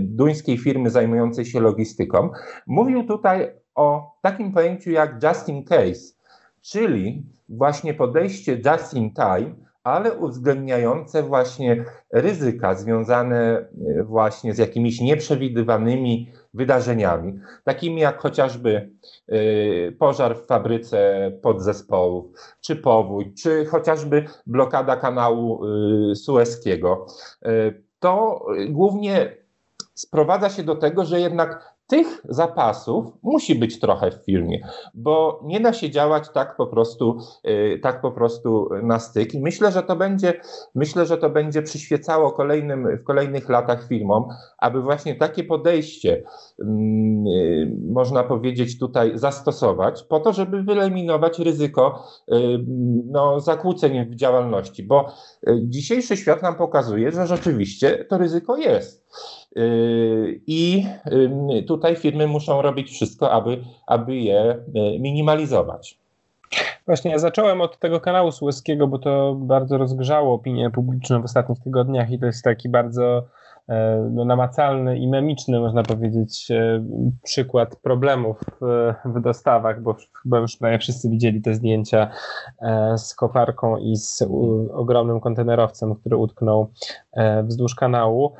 duńskiej 0.00 0.58
firmy 0.58 0.90
zajmującej 0.90 1.44
się 1.44 1.60
logistyką. 1.60 2.30
Mówił 2.66 3.06
tutaj 3.06 3.50
o 3.74 4.16
takim 4.22 4.52
pojęciu 4.52 4.90
jak 4.90 5.22
just 5.22 5.48
in 5.48 5.64
case, 5.64 6.14
czyli 6.62 7.26
właśnie 7.48 7.94
podejście 7.94 8.60
just 8.66 8.94
in 8.94 9.14
time, 9.14 9.54
ale 9.84 10.12
uwzględniające 10.12 11.22
właśnie 11.22 11.84
ryzyka 12.12 12.74
związane 12.74 13.68
właśnie 14.04 14.54
z 14.54 14.58
jakimiś 14.58 15.00
nieprzewidywanymi 15.00 16.32
wydarzeniami, 16.54 17.40
takimi 17.64 18.00
jak 18.00 18.18
chociażby 18.18 18.90
y, 19.32 19.96
pożar 19.98 20.36
w 20.36 20.46
fabryce 20.46 21.32
podzespołów, 21.42 22.26
czy 22.60 22.76
powódź, 22.76 23.42
czy 23.42 23.66
chociażby 23.66 24.24
blokada 24.46 24.96
kanału 24.96 25.66
y, 26.10 26.16
sueskiego. 26.16 27.06
Y, 27.46 27.82
to 27.98 28.46
głównie 28.68 29.36
sprowadza 29.94 30.50
się 30.50 30.62
do 30.62 30.76
tego, 30.76 31.04
że 31.04 31.20
jednak 31.20 31.74
tych 31.86 32.22
zapasów 32.28 33.06
musi 33.22 33.54
być 33.54 33.80
trochę 33.80 34.10
w 34.10 34.24
firmie, 34.24 34.68
bo 34.94 35.40
nie 35.44 35.60
da 35.60 35.72
się 35.72 35.90
działać 35.90 36.30
tak 36.34 36.56
po 36.56 36.66
prostu, 36.66 37.18
y, 37.48 37.80
tak 37.82 38.00
po 38.00 38.12
prostu 38.12 38.68
na 38.82 38.98
styk. 38.98 39.34
I 39.34 39.40
myślę, 39.40 39.72
że 39.72 39.82
to 39.82 39.96
będzie, 39.96 40.40
myślę, 40.74 41.06
że 41.06 41.18
to 41.18 41.30
będzie 41.30 41.62
przyświecało 41.62 42.32
kolejnym, 42.32 42.98
w 42.98 43.04
kolejnych 43.04 43.48
latach 43.48 43.88
firmom, 43.88 44.24
aby 44.58 44.82
właśnie 44.82 45.14
takie 45.14 45.44
podejście, 45.44 46.22
mm, 46.60 47.26
y, 47.26 47.76
można 47.88 48.24
powiedzieć, 48.24 48.78
tutaj 48.78 49.12
zastosować, 49.14 50.02
po 50.02 50.20
to, 50.20 50.32
żeby 50.32 50.62
wyeliminować 50.62 51.38
ryzyko 51.38 52.04
y, 52.32 52.34
no, 53.06 53.40
zakłóceń 53.40 54.06
w 54.10 54.14
działalności, 54.14 54.82
bo 54.82 55.12
dzisiejszy 55.62 56.16
świat 56.16 56.42
nam 56.42 56.54
pokazuje, 56.54 57.12
że 57.12 57.26
rzeczywiście 57.26 58.04
to 58.04 58.18
ryzyko 58.18 58.56
jest. 58.56 59.02
I 60.46 60.84
tutaj 61.76 61.96
firmy 61.96 62.26
muszą 62.26 62.62
robić 62.62 62.90
wszystko, 62.90 63.30
aby, 63.32 63.64
aby 63.86 64.16
je 64.16 64.58
minimalizować. 65.00 65.98
Właśnie, 66.86 67.10
ja 67.10 67.18
zacząłem 67.18 67.60
od 67.60 67.78
tego 67.78 68.00
kanału 68.00 68.32
Sueskiego, 68.32 68.86
bo 68.86 68.98
to 68.98 69.34
bardzo 69.34 69.78
rozgrzało 69.78 70.34
opinię 70.34 70.70
publiczną 70.70 71.22
w 71.22 71.24
ostatnich 71.24 71.58
tygodniach 71.58 72.10
i 72.10 72.18
to 72.18 72.26
jest 72.26 72.44
taki 72.44 72.68
bardzo 72.68 73.22
E, 73.22 73.41
no, 74.10 74.24
namacalny 74.24 74.98
i 74.98 75.08
memiczny, 75.08 75.60
można 75.60 75.82
powiedzieć, 75.82 76.50
e, 76.50 76.84
przykład 77.22 77.76
problemów 77.76 78.40
w 79.04 79.20
dostawach, 79.20 79.82
bo 79.82 79.96
chyba 80.22 80.38
już 80.38 80.58
wszyscy 80.80 81.10
widzieli 81.10 81.42
te 81.42 81.54
zdjęcia 81.54 82.10
e, 82.62 82.98
z 82.98 83.14
koparką 83.14 83.76
i 83.76 83.96
z 83.96 84.22
ogromnym 84.72 85.20
kontenerowcem, 85.20 85.94
który 85.94 86.16
utknął 86.16 86.70
wzdłuż 87.44 87.74
kanału. 87.74 88.32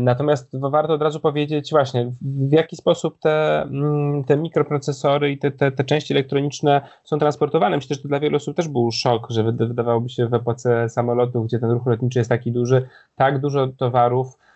Natomiast 0.00 0.58
warto 0.60 0.94
od 0.94 1.02
razu 1.02 1.20
powiedzieć 1.20 1.70
właśnie, 1.70 2.12
w 2.22 2.52
jaki 2.52 2.76
sposób 2.76 3.18
te, 3.18 3.62
mm, 3.62 4.24
te 4.24 4.36
mikroprocesory 4.36 5.30
i 5.32 5.38
te, 5.38 5.50
te, 5.50 5.72
te 5.72 5.84
części 5.84 6.12
elektroniczne 6.14 6.80
są 7.04 7.18
transportowane. 7.18 7.76
Myślę, 7.76 7.96
że 7.96 8.02
to 8.02 8.08
dla 8.08 8.20
wielu 8.20 8.36
osób 8.36 8.56
też 8.56 8.68
był 8.68 8.90
szok, 8.90 9.26
że 9.30 9.44
wydawałoby 9.44 10.08
się 10.08 10.28
w 10.28 10.34
epoce 10.34 10.88
samolotów, 10.88 11.46
gdzie 11.46 11.58
ten 11.58 11.70
ruch 11.70 11.86
lotniczy 11.86 12.18
jest 12.18 12.28
taki 12.28 12.52
duży, 12.52 12.88
tak 13.16 13.40
dużo 13.40 13.68
towarów 13.68 14.36
E, 14.36 14.49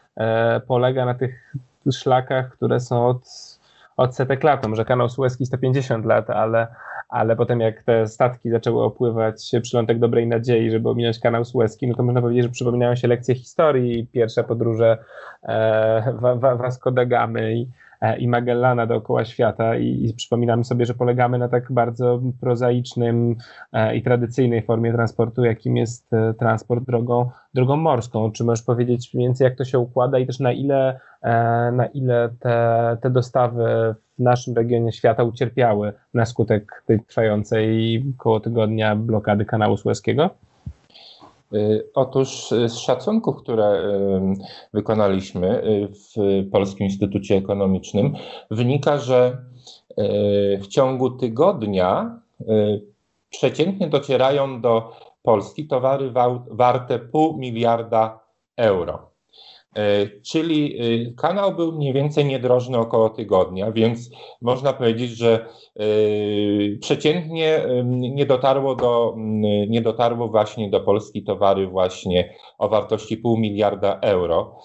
polega 0.66 1.04
na 1.04 1.14
tych 1.14 1.54
szlakach, 1.92 2.52
które 2.52 2.80
są 2.80 3.06
od, 3.06 3.28
od 3.96 4.16
setek 4.16 4.44
lat. 4.44 4.62
No 4.62 4.68
może 4.68 4.84
kanał 4.84 5.08
Suezki 5.08 5.46
150 5.46 6.06
lat, 6.06 6.30
ale, 6.30 6.66
ale 7.08 7.36
potem 7.36 7.60
jak 7.60 7.82
te 7.82 8.08
statki 8.08 8.50
zaczęły 8.50 8.82
opływać 8.82 9.50
przylądek 9.62 9.98
Dobrej 9.98 10.26
Nadziei, 10.26 10.70
żeby 10.70 10.88
ominąć 10.88 11.18
kanał 11.18 11.44
Suezki, 11.44 11.88
no 11.88 11.94
to 11.94 12.02
można 12.02 12.20
powiedzieć, 12.20 12.44
że 12.44 12.50
przypominają 12.50 12.96
się 12.96 13.08
lekcje 13.08 13.34
historii, 13.34 14.06
pierwsze 14.12 14.44
podróże 14.44 14.98
e, 15.42 16.12
Vasco 16.56 16.90
da 16.90 17.04
Gamy 17.04 17.54
i, 17.54 17.66
E, 17.66 17.83
i 18.18 18.28
Magellana 18.28 18.86
dookoła 18.86 19.24
świata 19.24 19.76
i, 19.76 20.06
i 20.06 20.14
przypominamy 20.14 20.64
sobie, 20.64 20.86
że 20.86 20.94
polegamy 20.94 21.38
na 21.38 21.48
tak 21.48 21.72
bardzo 21.72 22.20
prozaicznym 22.40 23.36
e, 23.72 23.96
i 23.96 24.02
tradycyjnej 24.02 24.62
formie 24.62 24.92
transportu, 24.92 25.44
jakim 25.44 25.76
jest 25.76 26.12
e, 26.12 26.34
transport 26.34 26.84
drogą, 26.84 27.30
drogą 27.54 27.76
morską. 27.76 28.32
Czy 28.32 28.44
możesz 28.44 28.64
powiedzieć 28.64 29.10
więcej, 29.14 29.44
jak 29.44 29.56
to 29.56 29.64
się 29.64 29.78
układa 29.78 30.18
i 30.18 30.26
też 30.26 30.40
na 30.40 30.52
ile, 30.52 31.00
na 31.72 31.86
ile 31.86 32.30
te, 32.40 32.96
te 33.00 33.10
dostawy 33.10 33.94
w 34.18 34.22
naszym 34.22 34.54
regionie 34.54 34.92
świata 34.92 35.24
ucierpiały 35.24 35.92
na 36.14 36.26
skutek 36.26 36.82
tej 36.86 37.00
trwającej 37.00 38.04
koło 38.18 38.40
tygodnia 38.40 38.96
blokady 38.96 39.44
kanału 39.44 39.76
Suezkiego? 39.76 40.30
Y, 41.54 41.90
otóż 41.94 42.52
y, 42.52 42.68
z 42.68 42.78
szacunków, 42.78 43.36
które 43.36 43.82
wykonaliśmy 44.72 45.64
y, 45.64 45.88
w 45.88 46.50
Polskim 46.50 46.86
Instytucie 46.86 47.36
Ekonomicznym, 47.36 48.14
wynika, 48.50 48.98
że 48.98 49.38
w 50.60 50.66
ciągu 50.66 51.10
tygodnia 51.10 52.20
przeciętnie 53.30 53.88
docierają 53.88 54.60
do 54.60 54.92
Polski 55.22 55.66
towary 55.66 56.12
warte 56.50 56.98
pół 56.98 57.38
miliarda 57.38 58.20
euro. 58.56 59.13
E, 59.74 60.06
czyli 60.22 60.76
e, 60.78 61.12
kanał 61.12 61.54
był 61.54 61.72
mniej 61.72 61.92
więcej 61.92 62.24
niedrożny 62.24 62.78
około 62.78 63.10
tygodnia, 63.10 63.72
więc 63.72 64.10
można 64.42 64.72
powiedzieć, 64.72 65.10
że 65.10 65.46
e, 65.76 65.84
przeciętnie 66.80 67.60
nie 67.90 68.26
dotarło, 68.26 68.74
do, 68.74 69.14
nie 69.68 69.82
dotarło 69.82 70.28
właśnie 70.28 70.70
do 70.70 70.80
Polski 70.80 71.24
towary 71.24 71.66
właśnie 71.66 72.34
o 72.58 72.68
wartości 72.68 73.16
pół 73.16 73.38
miliarda 73.38 73.98
euro. 74.00 74.58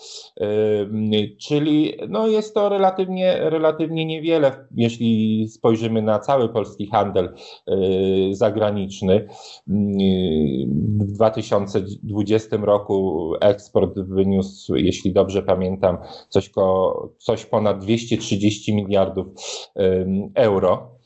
Czyli 1.40 1.94
no 2.10 2.28
jest 2.28 2.54
to 2.54 2.70
relatywnie, 2.70 3.38
relatywnie 3.40 4.06
niewiele, 4.06 4.68
jeśli 4.76 5.48
spojrzymy 5.50 6.02
na 6.02 6.20
cały 6.20 6.50
polski 6.50 6.88
handel 6.88 7.34
zagraniczny. 8.32 9.28
W 11.00 11.12
2020 11.14 12.58
roku 12.58 13.32
eksport 13.42 14.00
wyniósł, 14.00 14.76
jeśli 14.76 14.99
jeśli 15.00 15.14
dobrze 15.14 15.44
pamiętam, 15.44 15.98
coś, 16.30 16.50
ko, 16.50 17.10
coś 17.18 17.46
ponad 17.46 17.80
230 17.80 18.76
miliardów 18.76 19.28
euro. 20.36 21.00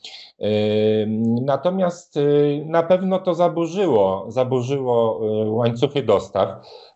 Natomiast 1.44 2.16
y, 2.16 2.64
na 2.66 2.82
pewno 2.82 3.18
to 3.18 3.34
zaburzyło, 3.34 4.26
zaburzyło 4.28 5.20
y, 5.46 5.50
łańcuchy 5.50 6.02
dostaw, 6.02 6.48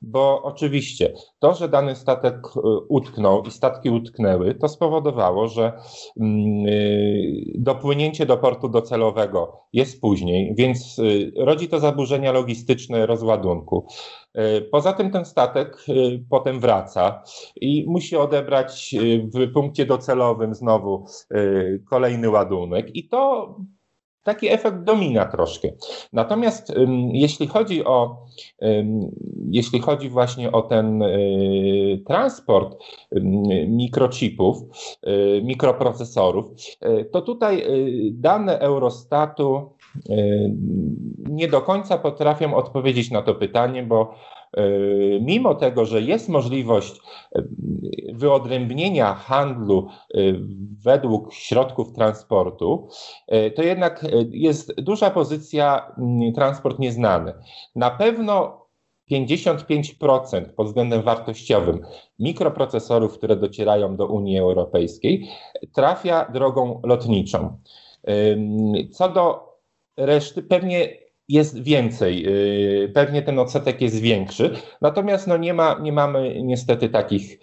bo 0.03 0.43
oczywiście 0.43 1.13
to, 1.39 1.55
że 1.55 1.69
dany 1.69 1.97
statek 1.97 2.37
y, 2.57 2.61
utknął 2.89 3.43
i 3.43 3.51
statki 3.51 3.91
utknęły, 3.91 4.55
to 4.55 4.69
spowodowało, 4.69 5.49
że 5.49 5.73
dopłynięcie 7.55 8.27
do 8.27 8.37
portu 8.37 8.69
docelowego 8.69 9.61
jest 9.73 10.01
później, 10.01 10.55
więc 10.57 11.01
rodzi 11.37 11.69
to 11.69 11.79
zaburzenia 11.79 12.33
logistyczne 12.33 13.07
rozładunku. 13.07 13.87
Poza 14.71 14.93
tym 14.93 15.11
ten 15.11 15.25
statek 15.25 15.87
potem 16.31 16.61
wraca 16.61 17.23
i 17.61 17.85
musi 17.89 18.17
odebrać 18.17 18.95
w 19.35 19.53
punkcie 19.53 19.87
docelowym 19.87 20.55
znowu 20.55 21.05
kolejny 21.91 22.31
ładunek 22.31 22.97
i 22.97 23.09
to 23.09 23.55
taki 24.23 24.49
efekt 24.49 24.83
domina 24.83 25.25
troszkę. 25.25 25.69
Natomiast 26.13 26.73
jeśli 27.13 27.47
chodzi 27.47 27.85
o 27.85 28.27
jeśli 29.51 29.81
chodzi 29.81 30.09
właśnie 30.09 30.53
o 30.53 30.63
ten 30.63 31.03
transport 32.07 32.77
mikrochipów, 33.69 34.59
mikroprocesorów, 35.43 36.47
to 37.13 37.23
tutaj 37.23 37.65
dane 38.13 38.59
Eurostatu 38.59 39.78
nie 41.29 41.49
do 41.49 41.61
końca 41.61 41.99
potrafią 41.99 42.55
odpowiedzieć 42.55 43.11
na 43.11 43.23
to 43.23 43.35
pytanie, 43.35 43.83
bo 43.83 44.15
mimo 45.21 45.55
tego, 45.55 45.85
że 45.85 46.03
jest 46.03 46.29
możliwość 46.29 47.01
wyodrębnienia 48.13 49.15
handlu 49.15 49.89
według 50.85 51.33
środków 51.33 51.93
transportu, 51.93 52.89
to 53.57 53.63
jednak 53.63 54.07
jest 54.31 54.81
duża 54.81 55.11
pozycja 55.11 55.93
mm, 55.99 56.33
transport 56.33 56.79
nieznany. 56.79 57.33
Na 57.77 57.91
pewno 57.91 58.67
55% 59.13 60.45
pod 60.57 60.67
względem 60.67 61.03
wartościowym 61.03 61.81
mikroprocesorów, 62.19 63.19
które 63.19 63.37
docierają 63.37 63.97
do 63.97 64.07
Unii 64.07 64.39
Europejskiej, 64.39 65.29
trafia 65.75 66.31
drogą 66.33 66.81
lotniczą. 66.85 67.57
Co 68.93 69.09
do 69.09 69.48
reszty, 69.99 70.43
pewnie 70.43 70.89
jest 71.29 71.63
więcej, 71.63 72.27
y, 72.85 72.89
pewnie 72.95 73.23
ten 73.23 73.39
odsetek 73.39 73.81
jest 73.81 74.01
większy, 74.01 74.51
natomiast 74.81 75.27
no 75.27 75.37
nie, 75.37 75.55
ma, 75.55 75.79
nie 75.81 75.93
mamy 75.93 76.43
niestety 76.43 76.89
takich, 76.89 77.39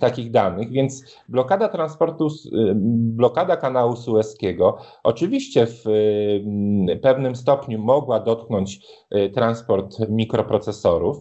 takich 0.00 0.30
danych, 0.30 0.70
więc 0.70 1.16
blokada 1.28 1.68
transportu, 1.68 2.28
blokada 2.94 3.56
kanału 3.56 3.96
sueskiego 3.96 4.78
oczywiście 5.04 5.66
w 5.66 5.84
pewnym 7.02 7.36
stopniu 7.36 7.78
mogła 7.78 8.20
dotknąć 8.20 8.80
y, 9.14 9.30
transport 9.30 9.96
mikroprocesorów 10.08 11.16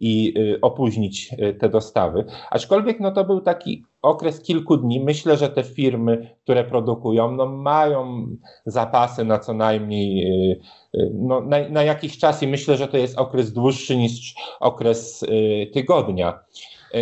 i 0.00 0.34
y, 0.38 0.60
opóźnić 0.60 1.34
te 1.60 1.68
dostawy, 1.68 2.24
aczkolwiek 2.50 3.00
no 3.00 3.12
to 3.12 3.24
był 3.24 3.40
taki 3.40 3.84
okres 4.02 4.42
kilku 4.42 4.76
dni. 4.76 5.00
Myślę, 5.00 5.36
że 5.36 5.48
te 5.48 5.62
firmy, 5.62 6.36
które 6.42 6.64
produkują, 6.64 7.32
no 7.32 7.46
mają 7.46 8.26
zapasy 8.66 9.24
na 9.24 9.38
co 9.38 9.54
najmniej 9.54 10.24
y, 10.24 10.60
y, 10.94 11.10
no, 11.14 11.40
na, 11.40 11.68
na 11.68 11.82
jakiś 11.82 12.18
czas 12.18 12.42
i 12.42 12.48
myślę, 12.48 12.76
że 12.76 12.88
to 12.88 12.96
jest 12.96 13.18
okres 13.18 13.52
dłuższy 13.52 13.96
niż 13.96 14.34
okres 14.60 15.22
y, 15.22 15.70
tygodnia. 15.72 16.38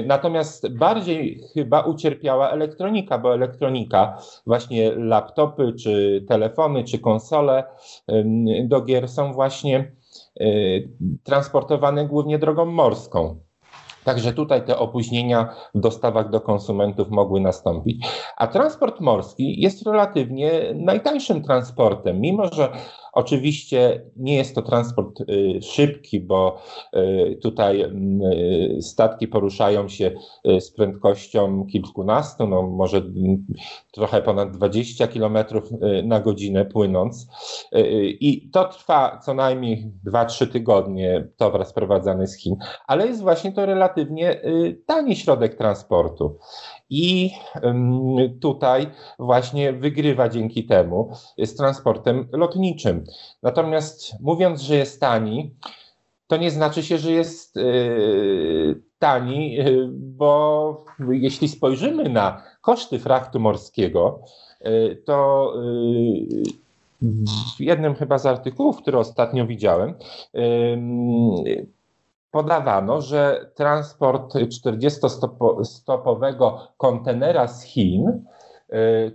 Natomiast 0.06 0.68
bardziej 0.68 1.40
chyba 1.54 1.80
ucierpiała 1.80 2.50
elektronika, 2.50 3.18
bo 3.18 3.34
elektronika, 3.34 4.18
właśnie 4.46 4.92
laptopy, 4.96 5.72
czy 5.72 6.24
telefony, 6.28 6.84
czy 6.84 6.98
konsole 6.98 7.64
do 8.64 8.80
gier 8.80 9.08
są 9.08 9.32
właśnie 9.32 9.92
transportowane 11.24 12.06
głównie 12.06 12.38
drogą 12.38 12.64
morską. 12.64 13.45
Także 14.06 14.32
tutaj 14.32 14.64
te 14.64 14.78
opóźnienia 14.78 15.54
w 15.74 15.80
dostawach 15.80 16.30
do 16.30 16.40
konsumentów 16.40 17.10
mogły 17.10 17.40
nastąpić. 17.40 18.06
A 18.36 18.46
transport 18.46 19.00
morski 19.00 19.60
jest 19.60 19.86
relatywnie 19.86 20.50
najtańszym 20.74 21.42
transportem, 21.42 22.20
mimo 22.20 22.46
że 22.52 22.72
Oczywiście 23.16 24.02
nie 24.16 24.36
jest 24.36 24.54
to 24.54 24.62
transport 24.62 25.20
y, 25.20 25.62
szybki, 25.62 26.20
bo 26.20 26.58
y, 26.96 27.38
tutaj 27.42 27.80
mm, 27.80 28.22
y, 28.22 28.82
statki 28.82 29.28
poruszają 29.28 29.88
się 29.88 30.10
z 30.60 30.70
prędkością 30.70 31.66
kilkunastu, 31.66 32.46
no 32.46 32.62
może 32.62 32.96
mm, 32.96 33.46
trochę 33.92 34.22
ponad 34.22 34.56
20 34.56 35.06
km 35.06 35.38
na 36.04 36.20
godzinę 36.20 36.64
płynąc. 36.64 37.28
I 38.20 38.50
to 38.52 38.64
trwa 38.64 39.18
co 39.18 39.34
najmniej 39.34 39.92
2-3 40.06 40.46
tygodnie, 40.46 41.28
towar 41.36 41.66
sprowadzany 41.66 42.26
z 42.26 42.36
Chin, 42.36 42.56
ale 42.86 43.06
jest 43.06 43.22
właśnie 43.22 43.52
to 43.52 43.66
relatywnie 43.66 44.40
tani 44.86 45.16
środek 45.16 45.54
transportu. 45.54 46.38
I 46.90 47.30
tutaj 48.40 48.86
właśnie 49.18 49.72
wygrywa 49.72 50.28
dzięki 50.28 50.64
temu 50.64 51.10
z 51.38 51.54
transportem 51.54 52.28
lotniczym. 52.32 53.04
Natomiast 53.42 54.20
mówiąc, 54.20 54.60
że 54.60 54.76
jest 54.76 55.00
tani, 55.00 55.54
to 56.26 56.36
nie 56.36 56.50
znaczy 56.50 56.82
się, 56.82 56.98
że 56.98 57.12
jest 57.12 57.56
yy, 57.56 58.80
tani, 58.98 59.54
yy, 59.54 59.88
bo 59.92 60.84
jeśli 61.10 61.48
spojrzymy 61.48 62.08
na 62.08 62.42
koszty 62.60 62.98
frachtu 62.98 63.40
morskiego, 63.40 64.20
yy, 64.60 65.02
to 65.04 65.52
w 67.56 67.60
jednym 67.60 67.94
chyba 67.94 68.18
z 68.18 68.26
artykułów, 68.26 68.76
który 68.76 68.98
ostatnio 68.98 69.46
widziałem, 69.46 69.94
podawano, 72.36 73.00
że 73.00 73.50
transport 73.54 74.34
40-stopowego 74.34 76.58
kontenera 76.76 77.48
z 77.48 77.62
Chin 77.62 78.24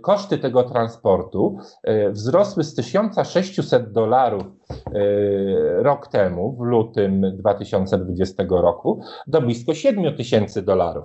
koszty 0.00 0.38
tego 0.38 0.62
transportu 0.62 1.56
e, 1.82 2.10
wzrosły 2.10 2.64
z 2.64 2.74
1600 2.74 3.92
dolarów 3.92 4.42
e, 4.42 5.82
rok 5.82 6.08
temu, 6.08 6.56
w 6.56 6.60
lutym 6.60 7.36
2020 7.36 8.44
roku, 8.48 9.00
do 9.26 9.40
blisko 9.42 9.74
7000 9.74 10.62
dolarów. 10.62 11.04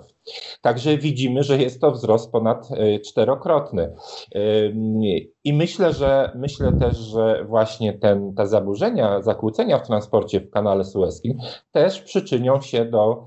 Także 0.60 0.98
widzimy, 0.98 1.42
że 1.42 1.58
jest 1.58 1.80
to 1.80 1.90
wzrost 1.90 2.32
ponad 2.32 2.68
czterokrotny. 3.06 3.92
I 5.44 5.52
myślę, 5.52 5.92
że 5.92 6.32
myślę 6.34 6.72
też, 6.72 6.96
że 6.96 7.44
właśnie 7.48 7.92
ten, 7.92 8.34
te 8.34 8.46
zaburzenia, 8.46 9.22
zakłócenia 9.22 9.78
w 9.78 9.86
transporcie 9.86 10.40
w 10.40 10.50
kanale 10.50 10.84
sueskim 10.84 11.38
też 11.72 12.02
przyczynią 12.02 12.60
się 12.60 12.84
do 12.84 13.26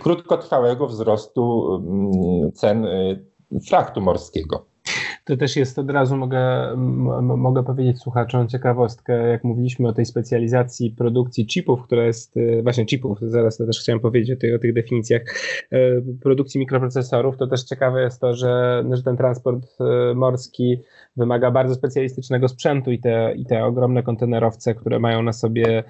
krótkotrwałego 0.00 0.86
wzrostu 0.86 1.68
cen 2.54 2.86
fraktu 3.60 4.00
morskiego. 4.00 4.73
To 5.24 5.36
też 5.36 5.56
jest, 5.56 5.78
od 5.78 5.90
razu 5.90 6.16
mogę, 6.16 6.74
mogę 7.22 7.64
powiedzieć 7.64 7.98
słuchaczom 7.98 8.48
ciekawostkę, 8.48 9.28
jak 9.28 9.44
mówiliśmy 9.44 9.88
o 9.88 9.92
tej 9.92 10.06
specjalizacji 10.06 10.90
produkcji 10.90 11.46
chipów, 11.46 11.82
która 11.82 12.04
jest, 12.04 12.36
e, 12.36 12.62
właśnie 12.62 12.86
chipów, 12.86 13.18
zaraz 13.20 13.56
to 13.56 13.66
też 13.66 13.80
chciałem 13.80 14.00
powiedzieć 14.00 14.38
o, 14.38 14.40
tej, 14.40 14.54
o 14.54 14.58
tych 14.58 14.74
definicjach, 14.74 15.22
e, 15.70 15.78
produkcji 16.22 16.60
mikroprocesorów, 16.60 17.36
to 17.36 17.46
też 17.46 17.64
ciekawe 17.64 18.02
jest 18.02 18.20
to, 18.20 18.34
że, 18.34 18.84
że 18.92 19.02
ten 19.02 19.16
transport 19.16 19.76
e, 19.80 20.14
morski 20.14 20.80
wymaga 21.16 21.50
bardzo 21.50 21.74
specjalistycznego 21.74 22.48
sprzętu 22.48 22.92
i 22.92 22.98
te, 22.98 23.34
i 23.34 23.46
te 23.46 23.64
ogromne 23.64 24.02
kontenerowce, 24.02 24.74
które 24.74 24.98
mają 24.98 25.22
na 25.22 25.32
sobie 25.32 25.84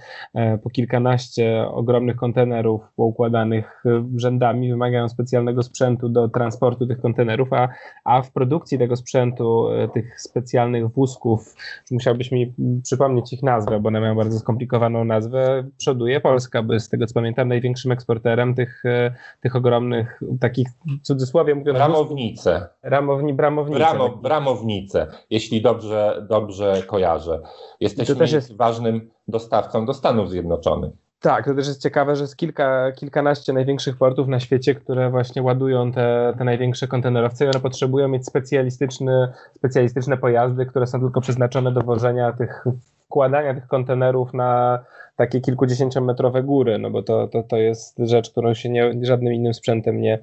po 0.62 0.70
kilkanaście 0.70 1.66
ogromnych 1.68 2.16
kontenerów 2.16 2.81
poukładanych 2.97 3.85
rzędami, 4.16 4.70
wymagają 4.70 5.09
specjalnego 5.09 5.62
sprzętu 5.62 6.09
do 6.09 6.29
transportu 6.29 6.87
tych 6.87 7.01
kontenerów, 7.01 7.53
a, 7.53 7.68
a 8.05 8.23
w 8.23 8.33
produkcji 8.33 8.79
tego 8.79 8.97
sprzętu, 8.97 9.24
e, 9.33 9.89
tych 9.89 10.21
specjalnych 10.21 10.89
wózków, 10.89 11.55
musiałbyś 11.91 12.33
mi 12.33 12.55
przypomnieć 12.83 13.33
ich 13.33 13.43
nazwę, 13.43 13.81
bo 13.81 13.89
one 13.89 14.01
mają 14.01 14.17
bardzo 14.17 14.39
skomplikowaną 14.39 15.05
nazwę, 15.05 15.65
przoduje 15.77 16.21
Polska, 16.21 16.63
by 16.63 16.81
z 16.81 16.89
tego 16.89 17.07
co 17.07 17.15
pamiętam 17.15 17.49
największym 17.49 17.93
eksporterem 17.93 18.55
tych, 18.55 18.85
e, 18.85 19.15
tych 19.41 19.57
ogromnych, 19.57 20.21
takich 20.41 20.69
w 20.87 21.07
cudzysłowie 21.07 21.55
mówiąc... 21.55 21.79
Bramownice. 21.79 22.69
Ramowni, 22.83 23.35
bramownice. 23.35 23.79
Bramo, 23.79 24.09
bramownice, 24.09 25.07
jeśli 25.31 25.63
dobrze, 25.63 26.27
dobrze 26.29 26.83
kojarzę. 26.87 27.41
Jesteśmy 27.81 28.17
też 28.17 28.33
jest... 28.33 28.57
ważnym 28.57 29.11
dostawcą 29.29 29.87
do 29.87 29.95
Stanów 29.95 30.31
Zjednoczonych. 30.31 31.04
Tak, 31.25 31.45
to 31.45 31.55
też 31.55 31.67
jest 31.69 31.83
ciekawe, 31.83 32.17
że 32.17 32.25
jest 32.25 32.37
kilka, 32.37 32.93
kilkanaście 32.93 33.53
największych 33.53 33.97
portów 33.97 34.29
na 34.29 34.41
świecie, 34.41 34.75
które 34.75 35.11
właśnie 35.11 35.43
ładują 35.43 35.93
te, 35.93 36.35
te 36.39 36.45
największe 36.45 36.89
kontenerowce 36.89 37.45
i 37.45 37.49
one 37.49 37.61
potrzebują 37.61 38.09
mieć 38.09 38.27
specjalistyczny, 38.27 39.33
specjalistyczne 39.55 40.17
pojazdy, 40.17 40.67
które 40.67 40.87
są 40.87 41.01
tylko 41.01 41.21
przeznaczone 41.21 41.73
do 41.73 41.81
wożenia 41.81 42.33
tych, 42.33 42.65
wkładania 43.07 43.55
tych 43.55 43.67
kontenerów 43.67 44.35
na, 44.35 44.79
takie 45.16 45.40
kilkudziesięciometrowe 45.40 46.42
góry, 46.42 46.79
no 46.79 46.90
bo 46.90 47.03
to, 47.03 47.29
to, 47.29 47.42
to 47.42 47.57
jest 47.57 47.98
rzecz, 47.98 48.31
którą 48.31 48.55
się 48.55 48.68
nie, 48.68 48.92
żadnym 49.03 49.33
innym 49.33 49.55
sprzętem 49.55 50.00
nie, 50.00 50.18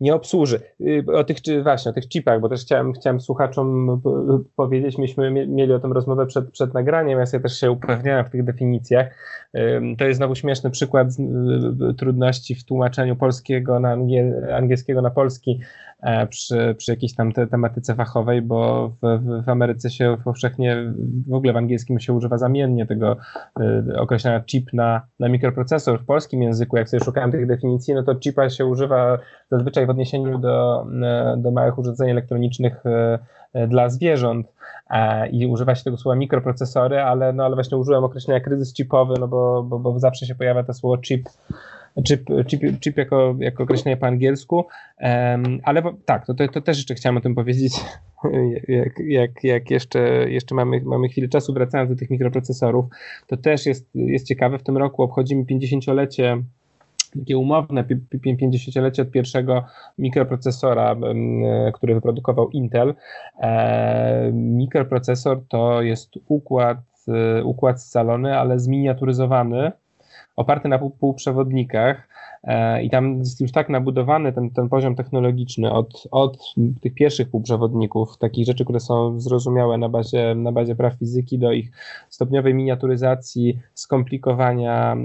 nie 0.00 0.14
obsłuży. 0.14 0.60
Y, 0.80 1.04
o 1.14 1.24
tych, 1.24 1.36
właśnie, 1.62 1.90
o 1.90 1.94
tych 1.94 2.08
chipach, 2.08 2.40
bo 2.40 2.48
też 2.48 2.60
chciałem, 2.60 2.92
chciałem 2.92 3.20
słuchaczom 3.20 4.00
powiedzieć, 4.56 4.98
myśmy 4.98 5.30
mieli 5.30 5.72
o 5.72 5.78
tym 5.78 5.92
rozmowę 5.92 6.26
przed, 6.26 6.50
przed 6.50 6.74
nagraniem, 6.74 7.18
ja 7.18 7.26
sobie 7.26 7.42
też 7.42 7.60
się 7.60 7.70
upewniałem 7.70 8.24
w 8.24 8.30
tych 8.30 8.44
definicjach. 8.44 9.14
To 9.98 10.04
jest 10.04 10.18
znowu 10.18 10.34
śmieszny 10.34 10.70
przykład 10.70 11.08
y, 11.90 11.94
trudności 11.94 12.54
w 12.54 12.64
tłumaczeniu 12.64 13.16
polskiego 13.16 13.80
na 13.80 13.90
angiel, 13.90 14.54
angielskiego 14.54 15.02
na 15.02 15.10
polski 15.10 15.60
E, 16.02 16.26
przy, 16.26 16.74
przy 16.78 16.90
jakiejś 16.90 17.14
tam 17.14 17.32
te, 17.32 17.46
tematyce 17.46 17.94
fachowej, 17.94 18.42
bo 18.42 18.88
w, 19.02 19.20
w, 19.44 19.48
Ameryce 19.48 19.90
się 19.90 20.16
powszechnie, 20.24 20.92
w 21.26 21.34
ogóle 21.34 21.52
w 21.52 21.56
angielskim 21.56 22.00
się 22.00 22.12
używa 22.12 22.38
zamiennie 22.38 22.86
tego 22.86 23.16
y, 23.60 24.00
chip 24.46 24.72
na, 24.72 25.02
na 25.20 25.28
mikroprocesor. 25.28 26.00
W 26.00 26.04
polskim 26.04 26.42
języku, 26.42 26.76
jak 26.76 26.88
sobie 26.88 27.04
szukałem 27.04 27.32
tych 27.32 27.46
definicji, 27.46 27.94
no 27.94 28.02
to 28.02 28.14
chipa 28.20 28.50
się 28.50 28.66
używa 28.66 29.18
zazwyczaj 29.50 29.86
w 29.86 29.90
odniesieniu 29.90 30.38
do, 30.38 30.86
do 31.36 31.50
małych 31.50 31.78
urządzeń 31.78 32.10
elektronicznych 32.10 32.82
y, 33.54 33.68
dla 33.68 33.88
zwierząt 33.88 34.46
i 35.30 35.46
używa 35.46 35.74
się 35.74 35.84
tego 35.84 35.96
słowa 35.96 36.16
mikroprocesory, 36.16 37.00
ale, 37.00 37.32
no, 37.32 37.44
ale 37.44 37.54
właśnie 37.54 37.76
użyłem 37.76 38.04
określenia 38.04 38.40
kryzys 38.40 38.74
chipowy, 38.74 39.14
no 39.20 39.28
bo, 39.28 39.62
bo, 39.62 39.78
bo 39.78 39.98
zawsze 39.98 40.26
się 40.26 40.34
pojawia 40.34 40.64
to 40.64 40.74
słowo 40.74 40.98
chip 40.98 41.28
chip, 42.02 42.30
chip, 42.46 42.80
chip 42.80 42.96
jako, 42.96 43.36
jako 43.38 43.62
określenie 43.62 43.96
po 43.96 44.06
angielsku, 44.06 44.64
ale 45.62 45.82
tak, 46.04 46.26
to, 46.26 46.34
to, 46.34 46.48
to 46.48 46.60
też 46.60 46.76
jeszcze 46.76 46.94
chciałem 46.94 47.16
o 47.16 47.20
tym 47.20 47.34
powiedzieć, 47.34 47.72
jak, 48.68 48.98
jak, 48.98 49.44
jak 49.44 49.70
jeszcze, 49.70 50.30
jeszcze 50.30 50.54
mamy, 50.54 50.80
mamy 50.80 51.08
chwilę 51.08 51.28
czasu, 51.28 51.52
wracając 51.52 51.90
do 51.90 51.96
tych 51.96 52.10
mikroprocesorów, 52.10 52.84
to 53.26 53.36
też 53.36 53.66
jest, 53.66 53.88
jest 53.94 54.26
ciekawe, 54.26 54.58
w 54.58 54.62
tym 54.62 54.76
roku 54.76 55.02
obchodzimy 55.02 55.44
50-lecie 55.44 56.42
takie 57.18 57.38
umowne 57.38 57.84
50-lecie 58.26 59.02
od 59.02 59.10
pierwszego 59.10 59.64
mikroprocesora, 59.98 60.96
który 61.74 61.94
wyprodukował 61.94 62.50
Intel. 62.50 62.94
Mikroprocesor 64.32 65.40
to 65.48 65.82
jest 65.82 66.10
układ, 66.28 66.78
układ 67.44 67.82
scalony, 67.82 68.38
ale 68.38 68.58
zminiaturyzowany, 68.58 69.72
oparty 70.38 70.68
na 70.68 70.78
półprzewodnikach 70.78 72.08
e, 72.44 72.82
i 72.82 72.90
tam 72.90 73.18
jest 73.18 73.40
już 73.40 73.52
tak 73.52 73.68
nabudowany 73.68 74.32
ten, 74.32 74.50
ten 74.50 74.68
poziom 74.68 74.94
technologiczny 74.94 75.72
od, 75.72 76.08
od 76.10 76.54
tych 76.80 76.94
pierwszych 76.94 77.30
półprzewodników, 77.30 78.18
takich 78.18 78.46
rzeczy, 78.46 78.64
które 78.64 78.80
są 78.80 79.20
zrozumiałe 79.20 79.78
na 79.78 79.88
bazie, 79.88 80.34
na 80.34 80.52
bazie 80.52 80.74
praw 80.74 80.94
fizyki, 80.94 81.38
do 81.38 81.52
ich 81.52 81.70
stopniowej 82.08 82.54
miniaturyzacji, 82.54 83.58
skomplikowania, 83.74 84.96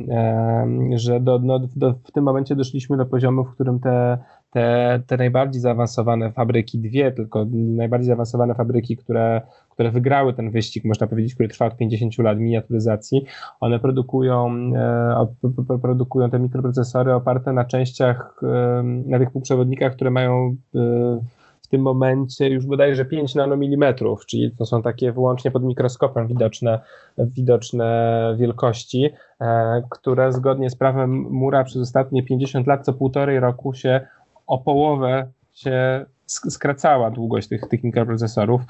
że 0.95 1.19
do, 1.19 1.39
no, 1.39 1.59
do, 1.75 1.93
w 2.03 2.11
tym 2.11 2.23
momencie 2.23 2.55
doszliśmy 2.55 2.97
do 2.97 3.05
poziomu, 3.05 3.43
w 3.43 3.53
którym 3.53 3.79
te 3.79 4.17
te, 4.53 5.01
te 5.07 5.17
najbardziej 5.17 5.61
zaawansowane 5.61 6.31
fabryki, 6.31 6.79
dwie 6.79 7.11
tylko 7.11 7.45
najbardziej 7.51 8.07
zaawansowane 8.07 8.55
fabryki, 8.55 8.97
które, 8.97 9.41
które 9.69 9.91
wygrały 9.91 10.33
ten 10.33 10.51
wyścig, 10.51 10.85
można 10.85 11.07
powiedzieć, 11.07 11.33
który 11.33 11.49
trwa 11.49 11.65
od 11.65 11.77
50 11.77 12.17
lat 12.17 12.39
miniaturyzacji, 12.39 13.25
one 13.59 13.79
produkują, 13.79 14.49
e, 14.75 15.79
produkują 15.81 16.29
te 16.29 16.39
mikroprocesory 16.39 17.13
oparte 17.13 17.53
na 17.53 17.65
częściach, 17.65 18.39
e, 18.43 18.83
na 18.83 19.19
tych 19.19 19.31
półprzewodnikach, 19.31 19.95
które 19.95 20.11
mają 20.11 20.55
e, 20.75 21.19
w 21.61 21.67
tym 21.67 21.81
momencie 21.81 22.49
już 22.49 22.65
bodajże 22.65 23.05
5 23.05 23.35
nanomilimetrów, 23.35 24.25
czyli 24.25 24.51
to 24.51 24.65
są 24.65 24.81
takie 24.81 25.11
wyłącznie 25.11 25.51
pod 25.51 25.63
mikroskopem 25.63 26.27
widoczne, 26.27 26.79
widoczne 27.17 28.35
wielkości, 28.39 29.09
e, 29.41 29.83
które 29.89 30.33
zgodnie 30.33 30.69
z 30.69 30.75
prawem 30.75 31.11
Mura 31.11 31.63
przez 31.63 31.81
ostatnie 31.81 32.23
50 32.23 32.67
lat 32.67 32.85
co 32.85 32.93
półtorej 32.93 33.39
roku 33.39 33.73
się 33.73 34.01
o 34.47 34.57
połowę 34.57 35.31
się 35.53 36.05
skracała 36.27 37.11
długość 37.11 37.47
tych, 37.47 37.61
tych 37.69 37.83
mikroprocesorów. 37.83 38.61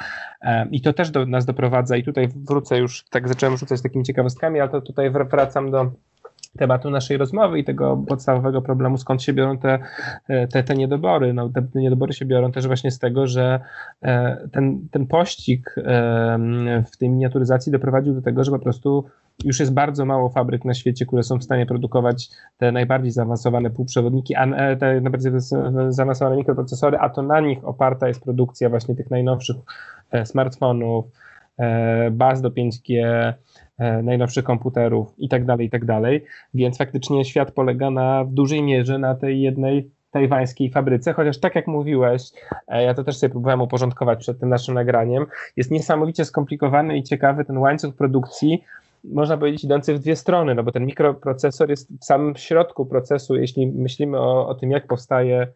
I 0.72 0.82
to 0.82 0.94
też 0.94 1.12
do 1.12 1.26
nas 1.26 1.46
doprowadza 1.46 1.98
i 1.98 2.04
tutaj 2.04 2.28
wrócę 2.36 2.78
już, 2.78 3.06
tak 3.10 3.28
zacząłem 3.28 3.58
rzucać 3.58 3.82
takimi 3.82 4.04
ciekawostkami, 4.04 4.60
ale 4.60 4.70
to 4.70 4.82
tutaj 4.82 5.12
wracam 5.12 5.72
do 5.72 5.92
tematu 6.58 6.90
naszej 6.90 7.18
rozmowy 7.18 7.60
i 7.60 7.64
tego 7.64 8.04
podstawowego 8.08 8.62
problemu, 8.62 8.98
skąd 8.98 9.24
się 9.24 9.34
biorą 9.34 9.58
te, 9.58 9.80
te, 10.52 10.64
te 10.64 10.76
niedobory. 10.76 11.34
No, 11.34 11.50
te 11.50 11.64
niedobory 11.76 12.14
się 12.14 12.26
biorą 12.26 12.52
też 12.52 12.68
właśnie 12.68 12.92
z 12.92 13.00
tego, 13.00 13.28
że 13.28 13.60
e, 14.02 14.48
ten, 14.52 14.88
ten 14.92 15.08
pościg 15.08 15.76
w 16.92 16.98
tej 16.98 17.10
miniaturyzacji 17.10 17.72
doprowadził 17.72 18.14
do 18.14 18.22
tego, 18.22 18.44
że 18.44 18.52
po 18.52 18.60
prostu 18.60 19.06
już 19.44 19.60
jest 19.60 19.74
bardzo 19.74 20.06
mało 20.06 20.30
fabryk 20.30 20.66
na 20.66 20.74
świecie, 20.74 21.06
które 21.06 21.24
są 21.24 21.38
w 21.38 21.44
stanie 21.44 21.66
produkować 21.66 22.30
te 22.58 22.72
najbardziej 22.72 23.12
zaawansowane 23.12 23.70
półprzewodniki, 23.70 24.36
a 24.36 24.46
e, 24.46 24.78
te 24.78 25.02
najbardziej 25.02 25.32
zaawansowane 25.90 26.38
mikroprocesory, 26.38 26.98
a 26.98 27.10
to 27.10 27.22
na 27.22 27.40
nich 27.40 27.66
oparta 27.66 28.08
jest 28.08 28.24
produkcja 28.24 28.70
właśnie 28.70 28.96
tych 28.96 29.12
najnowszych 29.12 29.56
e, 30.12 30.26
smartfonów, 30.26 31.06
e, 31.58 32.12
baz 32.12 32.42
do 32.42 32.50
5G, 32.50 33.04
najnowszych 34.04 34.44
komputerów 34.44 35.14
i 35.18 35.30
tak 35.30 35.46
dalej, 35.46 35.68
i 35.68 35.70
tak 35.70 35.86
dalej. 35.86 36.24
Więc 36.54 36.78
faktycznie 36.78 37.26
świat 37.26 37.52
polega 37.52 37.92
na, 37.92 38.24
w 38.24 38.34
dużej 38.34 38.64
mierze 38.64 39.00
na 39.00 39.16
tej 39.16 39.42
jednej 39.42 39.90
tajwańskiej 40.12 40.70
fabryce, 40.70 41.14
chociaż 41.14 41.40
tak 41.40 41.56
jak 41.56 41.68
mówiłeś, 41.68 42.32
ja 42.68 42.94
to 42.94 43.04
też 43.04 43.18
sobie 43.18 43.30
próbowałem 43.30 43.62
uporządkować 43.62 44.20
przed 44.20 44.40
tym 44.40 44.50
naszym 44.50 44.74
nagraniem, 44.74 45.26
jest 45.58 45.72
niesamowicie 45.72 46.26
skomplikowany 46.26 46.98
i 46.98 47.04
ciekawy 47.04 47.46
ten 47.46 47.58
łańcuch 47.58 47.96
produkcji, 47.96 48.64
można 49.04 49.38
powiedzieć, 49.38 49.64
idący 49.64 49.94
w 49.94 50.00
dwie 50.00 50.16
strony, 50.16 50.56
no 50.56 50.64
bo 50.64 50.72
ten 50.72 50.86
mikroprocesor 50.86 51.70
jest 51.70 51.90
w 52.00 52.06
samym 52.06 52.36
środku 52.36 52.86
procesu, 52.86 53.36
jeśli 53.36 53.68
myślimy 53.68 54.20
o, 54.20 54.48
o 54.48 54.56
tym, 54.56 54.72
jak 54.72 54.88
powstaje, 54.88 55.48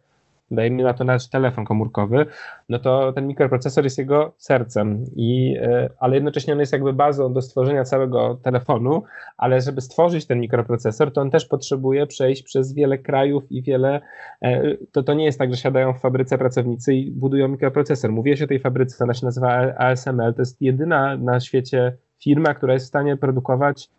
dajmy 0.50 0.82
na 0.82 0.94
to 0.94 1.04
nasz 1.04 1.28
telefon 1.28 1.64
komórkowy, 1.64 2.26
no 2.68 2.78
to 2.78 3.12
ten 3.12 3.26
mikroprocesor 3.26 3.84
jest 3.84 3.98
jego 3.98 4.32
sercem, 4.36 5.04
i, 5.16 5.56
e, 5.62 5.90
ale 5.98 6.14
jednocześnie 6.14 6.52
on 6.52 6.60
jest 6.60 6.72
jakby 6.72 6.92
bazą 6.92 7.32
do 7.32 7.42
stworzenia 7.42 7.84
całego 7.84 8.38
telefonu, 8.42 9.02
ale 9.36 9.60
żeby 9.60 9.80
stworzyć 9.80 10.26
ten 10.26 10.40
mikroprocesor, 10.40 11.12
to 11.12 11.20
on 11.20 11.30
też 11.30 11.46
potrzebuje 11.46 12.06
przejść 12.06 12.42
przez 12.42 12.74
wiele 12.74 12.98
krajów 12.98 13.52
i 13.52 13.62
wiele, 13.62 14.00
e, 14.42 14.76
to, 14.92 15.02
to 15.02 15.14
nie 15.14 15.24
jest 15.24 15.38
tak, 15.38 15.50
że 15.50 15.56
siadają 15.56 15.94
w 15.94 16.00
fabryce 16.00 16.38
pracownicy 16.38 16.94
i 16.94 17.10
budują 17.10 17.48
mikroprocesor. 17.48 18.12
Mówię 18.12 18.34
o 18.44 18.46
tej 18.46 18.60
fabryce, 18.60 19.04
ona 19.04 19.14
się 19.14 19.26
nazywa 19.26 19.48
ASML, 19.78 20.34
to 20.34 20.42
jest 20.42 20.62
jedyna 20.62 21.16
na 21.16 21.40
świecie 21.40 21.96
firma, 22.22 22.54
która 22.54 22.72
jest 22.72 22.86
w 22.86 22.88
stanie 22.88 23.16
produkować 23.16 23.90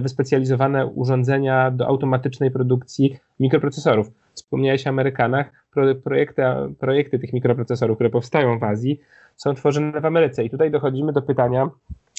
wyspecjalizowane 0.00 0.86
urządzenia 0.86 1.70
do 1.70 1.86
automatycznej 1.86 2.50
produkcji 2.50 3.18
mikroprocesorów. 3.40 4.10
Wspomniałeś 4.34 4.86
o 4.86 4.90
Amerykanach, 4.90 5.66
projekty, 6.04 6.42
projekty 6.78 7.18
tych 7.18 7.32
mikroprocesorów, 7.32 7.96
które 7.96 8.10
powstają 8.10 8.58
w 8.58 8.64
Azji, 8.64 9.00
są 9.36 9.54
tworzone 9.54 10.00
w 10.00 10.06
Ameryce. 10.06 10.44
I 10.44 10.50
tutaj 10.50 10.70
dochodzimy 10.70 11.12
do 11.12 11.22
pytania, 11.22 11.70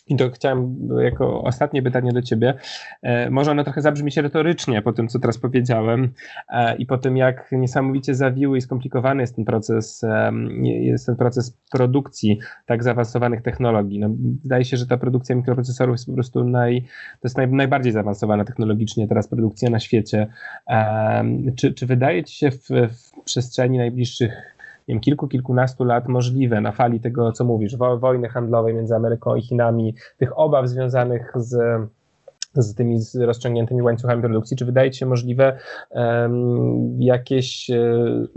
i 0.09 0.15
to 0.15 0.29
chciałem 0.29 0.77
jako 0.99 1.41
ostatnie 1.43 1.83
pytanie 1.83 2.11
do 2.11 2.21
ciebie. 2.21 2.53
E, 3.01 3.29
może 3.29 3.51
ono 3.51 3.63
trochę 3.63 3.81
zabrzmi 3.81 4.11
się 4.11 4.21
retorycznie 4.21 4.81
po 4.81 4.93
tym, 4.93 5.07
co 5.07 5.19
teraz 5.19 5.37
powiedziałem 5.37 6.09
e, 6.49 6.75
i 6.75 6.85
po 6.85 6.97
tym, 6.97 7.17
jak 7.17 7.51
niesamowicie 7.51 8.15
zawiły 8.15 8.57
i 8.57 8.61
skomplikowany 8.61 9.23
jest 9.23 9.35
ten 9.35 9.45
proces, 9.45 10.03
e, 10.03 10.31
jest 10.63 11.05
ten 11.05 11.15
proces 11.15 11.57
produkcji 11.71 12.39
tak 12.65 12.83
zaawansowanych 12.83 13.41
technologii. 13.41 13.99
No, 13.99 14.09
wydaje 14.43 14.65
się, 14.65 14.77
że 14.77 14.87
ta 14.87 14.97
produkcja 14.97 15.35
mikroprocesorów 15.35 15.93
jest 15.93 16.05
po 16.05 16.13
prostu 16.13 16.43
naj, 16.43 16.81
to 16.81 17.19
jest 17.23 17.37
naj, 17.37 17.47
najbardziej 17.47 17.91
zaawansowana 17.91 18.45
technologicznie 18.45 19.07
teraz 19.07 19.27
produkcja 19.27 19.69
na 19.69 19.79
świecie. 19.79 20.27
Czy, 21.55 21.73
czy 21.73 21.85
wydaje 21.85 22.23
ci 22.23 22.35
się 22.35 22.51
w, 22.51 22.69
w 22.69 23.23
przestrzeni 23.25 23.77
najbliższych 23.77 24.56
wiem, 24.87 24.99
kilku, 24.99 25.27
kilkunastu 25.27 25.83
lat 25.83 26.07
możliwe 26.07 26.61
na 26.61 26.71
fali 26.71 26.99
tego, 26.99 27.31
co 27.31 27.45
mówisz, 27.45 27.77
wo 27.77 27.97
wojny 27.97 28.29
handlowej 28.29 28.73
między 28.73 28.95
Ameryką 28.95 29.35
i 29.35 29.41
Chinami, 29.41 29.95
tych 30.17 30.39
obaw 30.39 30.67
związanych 30.67 31.33
z 31.35 31.57
z 32.61 32.75
tymi 32.75 32.99
rozciągniętymi 33.19 33.81
łańcuchami 33.81 34.21
produkcji, 34.21 34.57
czy 34.57 34.65
wydaje 34.65 34.91
Ci 34.91 34.99
się 34.99 35.05
możliwe 35.05 35.59
um, 35.89 37.01
jakieś 37.01 37.69
um, 37.69 38.27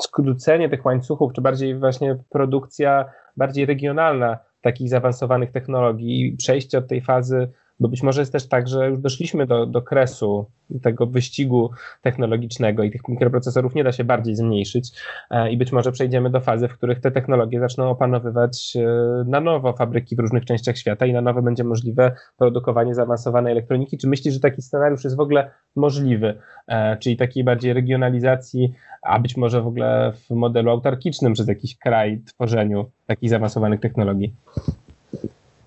skrócenie 0.00 0.68
tych 0.68 0.84
łańcuchów, 0.84 1.32
czy 1.32 1.40
bardziej 1.40 1.78
właśnie 1.78 2.16
produkcja 2.30 3.04
bardziej 3.36 3.66
regionalna 3.66 4.38
takich 4.60 4.88
zaawansowanych 4.88 5.52
technologii 5.52 6.26
i 6.26 6.36
przejście 6.36 6.78
od 6.78 6.88
tej 6.88 7.00
fazy 7.00 7.48
bo 7.80 7.88
być 7.88 8.02
może 8.02 8.20
jest 8.22 8.32
też 8.32 8.48
tak, 8.48 8.68
że 8.68 8.90
już 8.90 9.00
doszliśmy 9.00 9.46
do, 9.46 9.66
do 9.66 9.82
kresu 9.82 10.46
tego 10.82 11.06
wyścigu 11.06 11.70
technologicznego 12.02 12.82
i 12.82 12.90
tych 12.90 13.08
mikroprocesorów 13.08 13.74
nie 13.74 13.84
da 13.84 13.92
się 13.92 14.04
bardziej 14.04 14.36
zmniejszyć 14.36 14.90
e, 15.30 15.50
i 15.52 15.56
być 15.56 15.72
może 15.72 15.92
przejdziemy 15.92 16.30
do 16.30 16.40
fazy, 16.40 16.68
w 16.68 16.72
których 16.72 17.00
te 17.00 17.10
technologie 17.10 17.60
zaczną 17.60 17.90
opanowywać 17.90 18.76
e, 18.76 19.24
na 19.26 19.40
nowo 19.40 19.72
fabryki 19.72 20.16
w 20.16 20.18
różnych 20.18 20.44
częściach 20.44 20.78
świata 20.78 21.06
i 21.06 21.12
na 21.12 21.20
nowo 21.20 21.42
będzie 21.42 21.64
możliwe 21.64 22.12
produkowanie 22.36 22.94
zaawansowanej 22.94 23.52
elektroniki. 23.52 23.98
Czy 23.98 24.08
myślisz, 24.08 24.34
że 24.34 24.40
taki 24.40 24.62
scenariusz 24.62 25.04
jest 25.04 25.16
w 25.16 25.20
ogóle 25.20 25.50
możliwy, 25.76 26.38
e, 26.68 26.96
czyli 26.96 27.16
takiej 27.16 27.44
bardziej 27.44 27.72
regionalizacji, 27.72 28.74
a 29.02 29.18
być 29.18 29.36
może 29.36 29.62
w 29.62 29.66
ogóle 29.66 30.12
w 30.12 30.30
modelu 30.30 30.70
autarkicznym 30.70 31.32
przez 31.32 31.48
jakiś 31.48 31.78
kraj 31.78 32.20
tworzeniu 32.26 32.90
takich 33.06 33.30
zaawansowanych 33.30 33.80
technologii? 33.80 34.34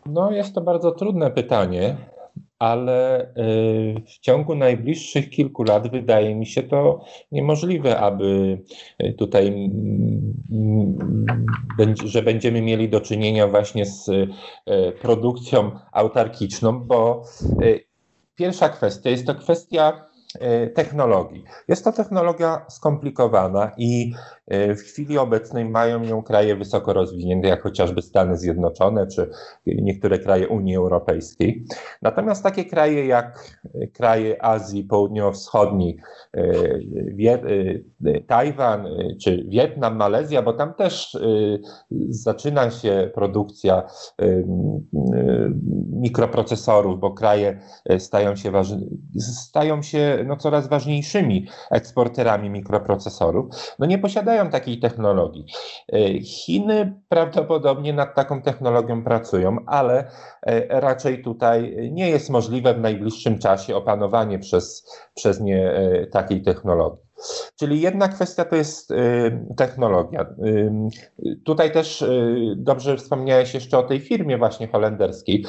No, 0.06 0.32
jest 0.32 0.56
to 0.56 0.62
bardzo 0.62 0.92
trudne 0.92 1.32
pytanie, 1.32 1.96
ale 2.60 3.22
y, 3.22 4.02
w 4.08 4.20
ciągu 4.20 4.56
najbliższych 4.56 5.30
kilku 5.30 5.64
lat 5.64 5.92
wydaje 5.92 6.36
mi 6.36 6.46
się 6.46 6.64
to 6.64 7.06
niemożliwe, 7.32 8.00
aby 8.00 8.58
y, 9.04 9.14
tutaj, 9.14 9.48
mm, 10.52 11.14
że 12.06 12.24
będziemy 12.24 12.62
mieli 12.62 12.90
do 12.90 13.02
czynienia 13.02 13.48
właśnie 13.48 13.86
z 13.86 14.08
y, 14.10 14.28
produkcją 15.02 15.72
autarkiczną, 15.92 16.80
bo 16.80 17.24
pierwsza 18.36 18.70
kwestia 18.70 19.10
jest 19.10 19.28
to 19.28 19.36
kwestia 19.36 20.13
technologii. 20.76 21.44
Jest 21.68 21.84
to 21.84 21.92
technologia 21.92 22.66
skomplikowana 22.70 23.72
i 23.78 24.14
E, 24.48 24.76
w 24.76 24.80
chwili 24.80 25.18
obecnej 25.18 25.66
mają 25.66 26.04
ją 26.04 26.24
kraje 26.24 26.56
wysoko 26.56 26.94
rozwinięte, 26.94 27.48
jak 27.48 27.62
chociażby 27.62 28.02
Stany 28.02 28.38
Zjednoczone 28.38 29.08
czy 29.08 29.30
niektóre 29.66 30.20
kraje 30.20 30.48
Unii 30.48 30.76
Europejskiej. 30.76 31.66
Natomiast 32.02 32.44
takie 32.44 32.66
kraje 32.66 33.08
jak 33.08 33.58
kraje 33.94 34.46
Azji 34.46 34.84
Południowo-Wschodniej, 34.84 35.98
e, 36.38 36.42
e, 38.06 38.22
Tajwan 38.28 38.88
czy 39.22 39.46
Wietnam, 39.48 39.98
Malezja, 39.98 40.42
bo 40.42 40.54
tam 40.54 40.74
też 40.74 41.18
zaczyna 42.10 42.72
się 42.72 43.12
produkcja 43.14 43.84
mikroprocesorów, 45.92 47.00
bo 47.00 47.12
kraje 47.12 47.60
stają 48.00 48.36
się, 48.36 48.52
stają 49.20 49.82
się 49.82 50.23
no, 50.26 50.38
coraz 50.38 50.68
ważniejszymi 50.68 51.48
eksporterami 51.72 52.50
mikroprocesorów, 52.50 53.46
no 53.80 53.86
nie 53.86 53.98
posiadają 53.98 54.50
takiej 54.50 54.80
technologii. 54.80 55.46
Chiny 56.24 57.02
prawdopodobnie 57.10 57.94
nad 57.94 58.16
taką 58.16 58.42
technologią 58.42 59.04
pracują, 59.04 59.58
ale 59.66 60.12
raczej 60.70 61.24
tutaj 61.24 61.78
nie 61.92 62.10
jest 62.10 62.30
możliwe 62.30 62.74
w 62.74 62.80
najbliższym 62.80 63.40
czasie 63.40 63.76
opanowanie 63.76 64.40
przez, 64.40 64.90
przez 65.14 65.42
nie 65.42 65.74
takiej 66.12 66.42
technologii. 66.42 67.03
Czyli 67.60 67.82
jedna 67.82 68.08
kwestia 68.08 68.46
to 68.46 68.56
jest 68.56 68.92
y, 68.92 68.96
technologia. 69.58 70.26
Y, 70.46 71.40
tutaj 71.44 71.72
też 71.72 72.02
y, 72.02 72.54
dobrze 72.58 72.98
wspomniałeś 72.98 73.54
jeszcze 73.54 73.78
o 73.78 73.84
tej 73.84 74.00
firmie 74.00 74.38
właśnie 74.38 74.68
holenderskiej. 74.68 75.46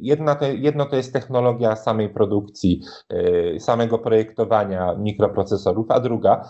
Jedna 0.00 0.34
to, 0.34 0.46
jedno 0.46 0.86
to 0.86 0.96
jest 0.96 1.12
technologia 1.12 1.76
samej 1.76 2.08
produkcji, 2.08 2.80
samego 3.58 3.98
projektowania 3.98 4.94
mikroprocesorów, 4.94 5.86
a 5.90 6.00
druga 6.00 6.48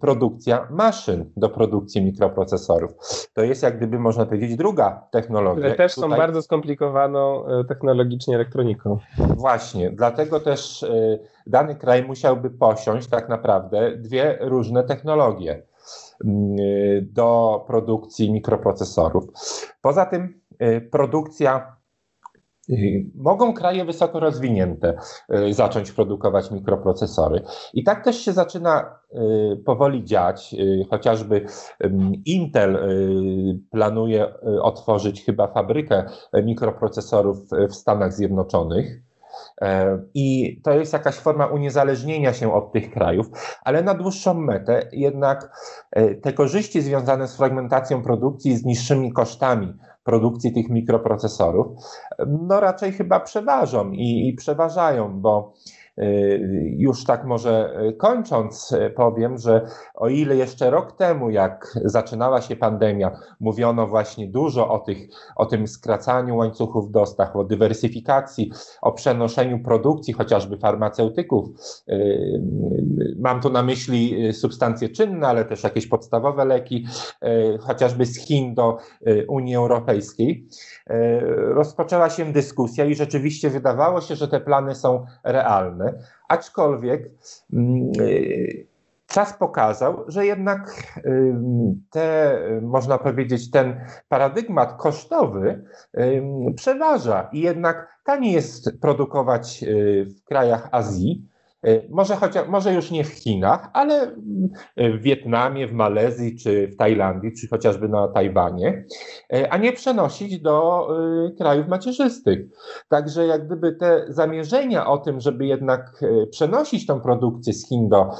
produkcja 0.00 0.68
maszyn 0.70 1.30
do 1.36 1.48
produkcji 1.48 2.04
mikroprocesorów. 2.04 2.90
To 3.34 3.44
jest 3.44 3.62
jak 3.62 3.76
gdyby 3.76 3.98
można 3.98 4.26
powiedzieć 4.26 4.56
druga 4.56 5.08
technologia. 5.10 5.60
Które 5.60 5.74
też 5.74 5.94
Tutaj... 5.94 6.10
są 6.10 6.16
bardzo 6.16 6.42
skomplikowaną 6.42 7.44
technologicznie 7.68 8.34
elektroniką. 8.34 8.98
Właśnie, 9.18 9.90
dlatego 9.90 10.40
też 10.40 10.84
dany 11.46 11.76
kraj 11.76 12.04
musiałby 12.04 12.50
posiąść 12.50 13.08
tak 13.08 13.28
naprawdę 13.28 13.96
dwie 13.96 14.38
różne 14.40 14.84
technologie 14.84 15.62
mm, 16.24 16.56
do 17.02 17.64
produkcji 17.66 18.32
mikroprocesorów. 18.32 19.24
Poza 19.80 20.06
tym 20.06 20.40
y, 20.62 20.88
produkcja 20.92 21.76
y, 22.70 23.06
Mogą 23.14 23.54
kraje 23.54 23.84
wysoko 23.84 24.20
rozwinięte 24.20 24.96
y, 25.34 25.54
zacząć 25.54 25.92
produkować 25.92 26.50
mikroprocesory. 26.50 27.42
I 27.74 27.84
tak 27.84 28.04
też 28.04 28.16
się 28.16 28.32
zaczyna 28.32 29.00
powoli 29.66 30.04
dziać. 30.04 30.54
Chociażby 30.90 31.46
Intel 32.26 32.78
planuje 33.70 34.40
otworzyć 34.62 35.24
chyba 35.24 35.46
fabrykę 35.46 36.04
mikroprocesorów 36.44 37.38
w 37.68 37.74
Stanach 37.74 38.12
Zjednoczonych. 38.12 39.09
E, 39.62 39.98
I 40.14 40.60
to 40.64 40.72
jest 40.72 40.92
jakaś 40.92 41.14
forma 41.14 41.46
uniezależnienia 41.46 42.32
się 42.32 42.54
od 42.54 42.72
tych 42.72 42.90
krajów, 42.90 43.26
ale 43.64 43.82
na 43.82 43.94
dłuższą 43.94 44.34
metę 44.34 44.88
jednak 44.92 45.50
e, 45.90 46.14
te 46.14 46.32
korzyści 46.32 46.82
związane 46.82 47.28
z 47.28 47.36
fragmentacją 47.36 48.02
produkcji, 48.02 48.56
z 48.56 48.64
niższymi 48.64 49.12
kosztami 49.12 49.74
produkcji 50.04 50.52
tych 50.52 50.70
mikroprocesorów, 50.70 51.66
no 52.26 52.60
raczej 52.60 52.92
chyba 52.92 53.20
przeważą 53.20 53.90
i, 53.90 54.28
i 54.28 54.34
przeważają, 54.34 55.20
bo 55.20 55.52
już 56.76 57.04
tak 57.04 57.24
może 57.24 57.80
y, 57.88 57.92
kończąc, 57.92 58.72
y, 58.72 58.90
powiem, 58.90 59.38
że 59.38 59.66
o 59.94 60.08
ile 60.08 60.36
jeszcze 60.36 60.70
rok 60.70 60.92
temu, 60.92 61.30
jak 61.30 61.78
zaczynała 61.84 62.40
się 62.40 62.56
pandemia, 62.56 63.18
mówiono 63.40 63.86
właśnie 63.86 64.28
dużo 64.28 64.70
o, 64.70 64.78
tych, 64.78 64.98
o 65.36 65.46
tym 65.46 65.66
skracaniu 65.66 66.36
łańcuchów 66.36 66.90
dostaw, 66.90 67.36
o 67.36 67.44
dywersyfikacji, 67.44 68.52
o 68.82 68.92
przenoszeniu 68.92 69.62
produkcji 69.62 70.14
chociażby 70.14 70.58
farmaceutyków. 70.58 71.48
Mam 73.18 73.40
tu 73.40 73.50
na 73.50 73.62
myśli 73.62 74.32
substancje 74.32 74.88
czynne, 74.88 75.28
ale 75.28 75.44
też 75.44 75.64
jakieś 75.64 75.86
podstawowe 75.86 76.44
leki, 76.44 76.86
chociażby 77.60 78.06
z 78.06 78.18
Chin 78.18 78.54
do 78.54 78.78
Unii 79.28 79.56
Europejskiej. 79.56 80.48
Rozpoczęła 81.36 82.10
się 82.10 82.32
dyskusja 82.32 82.84
i 82.84 82.94
rzeczywiście 82.94 83.50
wydawało 83.50 84.00
się, 84.00 84.16
że 84.16 84.28
te 84.28 84.40
plany 84.40 84.74
są 84.74 85.04
realne 85.24 85.89
aczkolwiek 86.28 87.10
mm, 87.52 87.92
y, 88.00 88.66
czas 89.06 89.32
pokazał, 89.38 90.04
że 90.08 90.26
jednak 90.26 90.72
y, 90.96 91.34
te, 91.90 92.38
można 92.62 92.98
powiedzieć, 92.98 93.50
ten 93.50 93.80
paradygmat 94.08 94.76
kosztowy 94.76 95.64
y, 95.98 96.22
przeważa 96.56 97.28
i 97.32 97.40
jednak 97.40 97.98
taniej 98.04 98.32
jest 98.32 98.80
produkować 98.80 99.64
w 100.06 100.24
krajach 100.24 100.68
Azji, 100.72 101.30
może, 101.90 102.16
chociaż, 102.16 102.48
może 102.48 102.74
już 102.74 102.90
nie 102.90 103.04
w 103.04 103.08
Chinach, 103.08 103.70
ale 103.72 104.16
w 104.76 105.02
Wietnamie, 105.02 105.66
w 105.66 105.72
Malezji, 105.72 106.36
czy 106.36 106.68
w 106.68 106.76
Tajlandii, 106.76 107.32
czy 107.32 107.48
chociażby 107.48 107.88
na 107.88 108.08
Tajwanie, 108.08 108.84
e, 109.32 109.52
a 109.52 109.56
nie 109.56 109.72
przenosić 109.72 110.40
do 110.40 110.88
e, 111.26 111.30
krajów 111.30 111.68
macierzystych. 111.68 112.38
Także 112.88 113.26
jak 113.26 113.46
gdyby 113.46 113.72
te 113.72 114.04
zamierzenia 114.08 114.86
o 114.86 114.98
tym, 114.98 115.20
żeby 115.20 115.46
jednak 115.46 116.00
przenosić 116.30 116.86
tą 116.86 117.00
produkcję 117.00 117.52
z 117.52 117.68
Chin 117.68 117.88
do, 117.88 118.10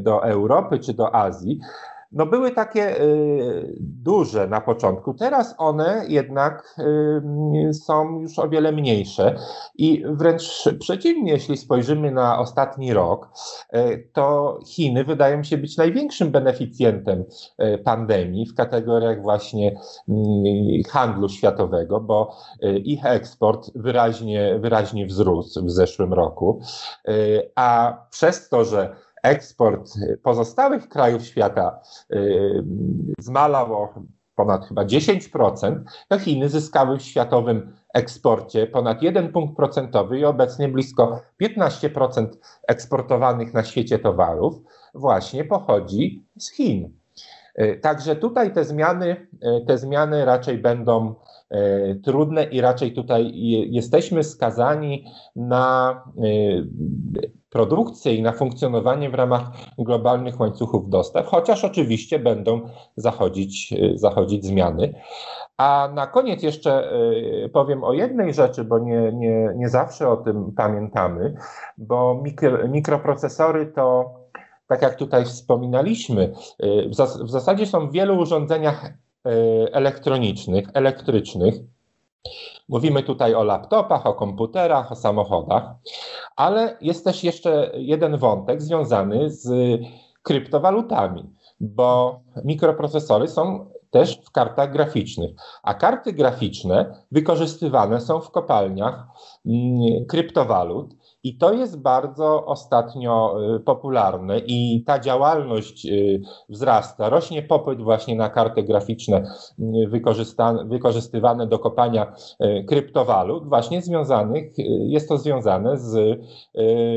do 0.00 0.24
Europy 0.24 0.78
czy 0.78 0.94
do 0.94 1.14
Azji, 1.14 1.60
no 2.12 2.26
były 2.26 2.50
takie 2.50 3.00
y, 3.00 3.76
duże 3.80 4.46
na 4.46 4.60
początku. 4.60 5.14
Teraz 5.14 5.54
one 5.58 6.04
jednak 6.08 6.76
y, 7.68 7.74
są 7.74 8.20
już 8.20 8.38
o 8.38 8.48
wiele 8.48 8.72
mniejsze 8.72 9.34
i 9.74 10.04
wręcz 10.06 10.68
przeciwnie, 10.80 11.32
jeśli 11.32 11.56
spojrzymy 11.56 12.10
na 12.10 12.38
ostatni 12.38 12.92
rok, 12.92 13.28
y, 13.74 14.08
to 14.12 14.58
Chiny 14.66 15.04
wydają 15.04 15.42
się 15.42 15.58
być 15.58 15.76
największym 15.76 16.30
beneficjentem 16.30 17.24
pandemii 17.84 18.46
w 18.46 18.54
kategoriach 18.54 19.22
właśnie 19.22 19.80
handlu 20.90 21.28
światowego, 21.28 22.00
bo 22.00 22.36
ich 22.84 23.06
eksport 23.06 23.70
wyraźnie, 23.74 24.58
wyraźnie 24.60 25.06
wzrósł 25.06 25.64
w 25.64 25.70
zeszłym 25.70 26.12
roku, 26.12 26.60
a 27.54 27.98
przez 28.10 28.48
to, 28.48 28.64
że 28.64 28.96
eksport 29.22 29.90
pozostałych 30.22 30.88
krajów 30.88 31.24
świata 31.24 31.80
y, 32.12 32.64
zmalał 33.18 33.74
o 33.74 33.94
ponad 34.34 34.66
chyba 34.66 34.84
10%, 34.84 35.82
to 36.08 36.18
Chiny 36.18 36.48
zyskały 36.48 36.98
w 36.98 37.02
światowym 37.02 37.76
eksporcie 37.94 38.66
ponad 38.66 39.02
1 39.02 39.32
punkt 39.32 39.56
procentowy 39.56 40.18
i 40.18 40.24
obecnie 40.24 40.68
blisko 40.68 41.20
15% 41.42 42.26
eksportowanych 42.68 43.54
na 43.54 43.64
świecie 43.64 43.98
towarów 43.98 44.54
właśnie 44.94 45.44
pochodzi 45.44 46.26
z 46.38 46.52
Chin. 46.52 47.01
Y, 47.60 47.80
także 47.82 48.16
tutaj 48.16 48.52
te 48.52 48.64
zmiany, 48.64 49.26
y, 49.32 49.64
te 49.66 49.78
zmiany 49.78 50.24
raczej 50.24 50.58
będą 50.58 51.14
trudne 52.04 52.44
i 52.44 52.60
raczej 52.60 52.92
tutaj 52.92 53.32
jesteśmy 53.70 54.24
skazani 54.24 55.04
na 55.36 56.02
produkcję 57.50 58.14
i 58.14 58.22
na 58.22 58.32
funkcjonowanie 58.32 59.10
w 59.10 59.14
ramach 59.14 59.42
globalnych 59.78 60.40
łańcuchów 60.40 60.88
dostaw, 60.88 61.26
chociaż 61.26 61.64
oczywiście 61.64 62.18
będą 62.18 62.60
zachodzić, 62.96 63.74
zachodzić 63.94 64.44
zmiany. 64.44 64.94
A 65.56 65.90
na 65.94 66.06
koniec 66.06 66.42
jeszcze 66.42 66.92
powiem 67.52 67.84
o 67.84 67.92
jednej 67.92 68.34
rzeczy, 68.34 68.64
bo 68.64 68.78
nie, 68.78 69.12
nie, 69.12 69.52
nie 69.56 69.68
zawsze 69.68 70.08
o 70.08 70.16
tym 70.16 70.52
pamiętamy, 70.56 71.34
bo 71.78 72.20
mikro, 72.24 72.68
mikroprocesory 72.68 73.66
to, 73.66 74.14
tak 74.72 74.82
jak 74.82 74.94
tutaj 74.94 75.24
wspominaliśmy, 75.24 76.32
y, 76.64 76.88
w, 76.88 76.94
zas 76.94 77.22
w 77.22 77.30
zasadzie 77.30 77.66
są 77.66 77.88
w 77.88 77.92
wielu 77.92 78.18
urządzeniach 78.18 78.92
elektronicznych, 79.72 80.68
elektrycznych, 80.74 81.54
Mówimy 82.68 83.02
tutaj 83.02 83.34
o 83.34 83.44
laptopach, 83.44 84.06
o 84.06 84.14
komputerach, 84.14 84.92
o 84.92 84.96
samochodach, 84.96 85.64
ale 86.36 86.76
jest 86.80 87.04
też 87.04 87.24
jeszcze 87.24 87.72
jeden 87.74 88.16
wątek 88.16 88.62
związany 88.62 89.30
z 89.30 89.50
kryptowalutami, 90.22 91.30
bo 91.60 92.20
mikroprocesory 92.44 93.28
są 93.28 93.70
też 93.90 94.20
w 94.24 94.30
kartach 94.30 94.72
graficznych, 94.72 95.30
a 95.62 95.74
karty 95.74 96.12
graficzne 96.12 96.94
wykorzystywane 97.10 98.00
są 98.00 98.20
w 98.20 98.30
kopalniach 98.30 99.06
mm, 99.46 100.06
kryptowalut 100.08 100.94
i 101.24 101.36
to 101.36 101.52
jest 101.52 101.80
bardzo 101.80 102.46
ostatnio 102.46 103.36
y, 103.56 103.60
popularne 103.60 104.38
i 104.38 104.84
ta 104.86 104.98
działalność 104.98 105.86
y, 105.86 106.20
wzrasta. 106.48 107.08
Rośnie 107.08 107.42
popyt 107.42 107.82
właśnie 107.82 108.16
na 108.16 108.28
karty 108.28 108.62
graficzne 108.62 109.24
y, 109.58 109.88
wykorzystywane 110.66 111.46
do 111.46 111.58
kopania 111.58 112.12
kryptowalut, 112.68 113.48
właśnie 113.48 113.82
związanych, 113.82 114.52
jest 114.86 115.08
to 115.08 115.18
związane 115.18 115.78
z 115.78 116.20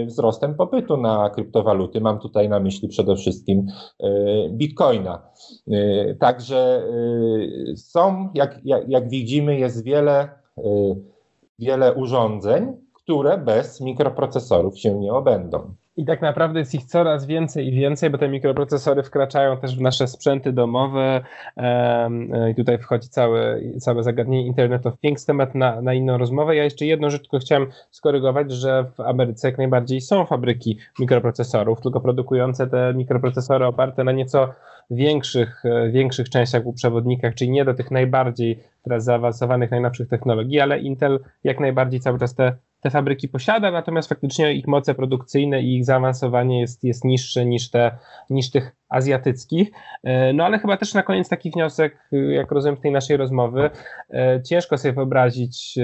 wzrostem 0.07 0.55
popytu 0.55 0.97
na 0.97 1.29
kryptowaluty. 1.29 2.01
Mam 2.01 2.19
tutaj 2.19 2.49
na 2.49 2.59
myśli 2.59 2.87
przede 2.87 3.15
wszystkim 3.15 3.67
bitcoina. 4.51 5.21
Także 6.19 6.83
są, 7.75 8.29
jak, 8.33 8.59
jak, 8.63 8.89
jak 8.89 9.09
widzimy, 9.09 9.59
jest 9.59 9.83
wiele, 9.83 10.29
wiele 11.59 11.93
urządzeń, 11.93 12.84
które 13.05 13.37
bez 13.37 13.81
mikroprocesorów 13.81 14.79
się 14.79 14.93
nie 14.93 15.13
obędą. 15.13 15.73
I 15.97 16.05
tak 16.05 16.21
naprawdę 16.21 16.59
jest 16.59 16.75
ich 16.75 16.85
coraz 16.85 17.25
więcej 17.25 17.67
i 17.67 17.71
więcej, 17.71 18.09
bo 18.09 18.17
te 18.17 18.29
mikroprocesory 18.29 19.03
wkraczają 19.03 19.57
też 19.57 19.77
w 19.77 19.81
nasze 19.81 20.07
sprzęty 20.07 20.53
domowe 20.53 21.21
i 22.51 22.55
tutaj 22.55 22.77
wchodzi 22.77 23.09
całe, 23.09 23.59
całe 23.79 24.03
zagadnienie 24.03 24.47
Internet 24.47 24.85
of 24.85 24.99
Things, 24.99 25.25
temat 25.25 25.55
na, 25.55 25.81
na 25.81 25.93
inną 25.93 26.17
rozmowę. 26.17 26.55
Ja 26.55 26.63
jeszcze 26.63 26.85
jedną 26.85 27.09
rzecz 27.09 27.21
tylko 27.21 27.39
chciałem 27.39 27.67
skorygować, 27.91 28.51
że 28.51 28.85
w 28.97 28.99
Ameryce 28.99 29.47
jak 29.47 29.57
najbardziej 29.57 30.01
są 30.01 30.25
fabryki 30.25 30.77
mikroprocesorów, 30.99 31.81
tylko 31.81 32.01
produkujące 32.01 32.67
te 32.67 32.93
mikroprocesory 32.93 33.65
oparte 33.65 34.03
na 34.03 34.11
nieco 34.11 34.47
większych, 34.91 35.65
e, 35.65 35.89
większych 35.91 36.29
częściach 36.29 36.63
półprzewodnikach, 36.63 37.35
czyli 37.35 37.51
nie 37.51 37.65
do 37.65 37.73
tych 37.73 37.91
najbardziej 37.91 38.59
teraz 38.83 39.03
zaawansowanych, 39.03 39.71
najnowszych 39.71 40.09
technologii, 40.09 40.59
ale 40.59 40.79
Intel 40.79 41.19
jak 41.43 41.59
najbardziej 41.59 41.99
cały 41.99 42.19
czas 42.19 42.35
te 42.35 42.57
te 42.85 42.89
fabryki 42.89 43.27
posiada, 43.27 43.71
natomiast 43.71 44.09
faktycznie 44.09 44.53
ich 44.53 44.67
moce 44.67 44.95
produkcyjne 44.95 45.61
i 45.61 45.75
ich 45.75 45.85
zaawansowanie 45.85 46.61
jest, 46.61 46.83
jest 46.83 47.03
niższe 47.03 47.45
niż, 47.45 47.69
te, 47.69 47.97
niż 48.29 48.51
tych 48.51 48.75
azjatyckich. 48.89 49.71
E, 50.03 50.33
no 50.33 50.45
ale 50.45 50.59
chyba 50.59 50.77
też 50.77 50.93
na 50.93 51.03
koniec 51.03 51.29
taki 51.29 51.51
wniosek, 51.51 52.09
jak 52.11 52.51
rozumiem 52.51 52.77
z 52.77 52.81
tej 52.81 52.91
naszej 52.91 53.17
rozmowy, 53.17 53.69
e, 54.09 54.41
ciężko 54.43 54.77
sobie 54.77 54.93
wyobrazić 54.93 55.79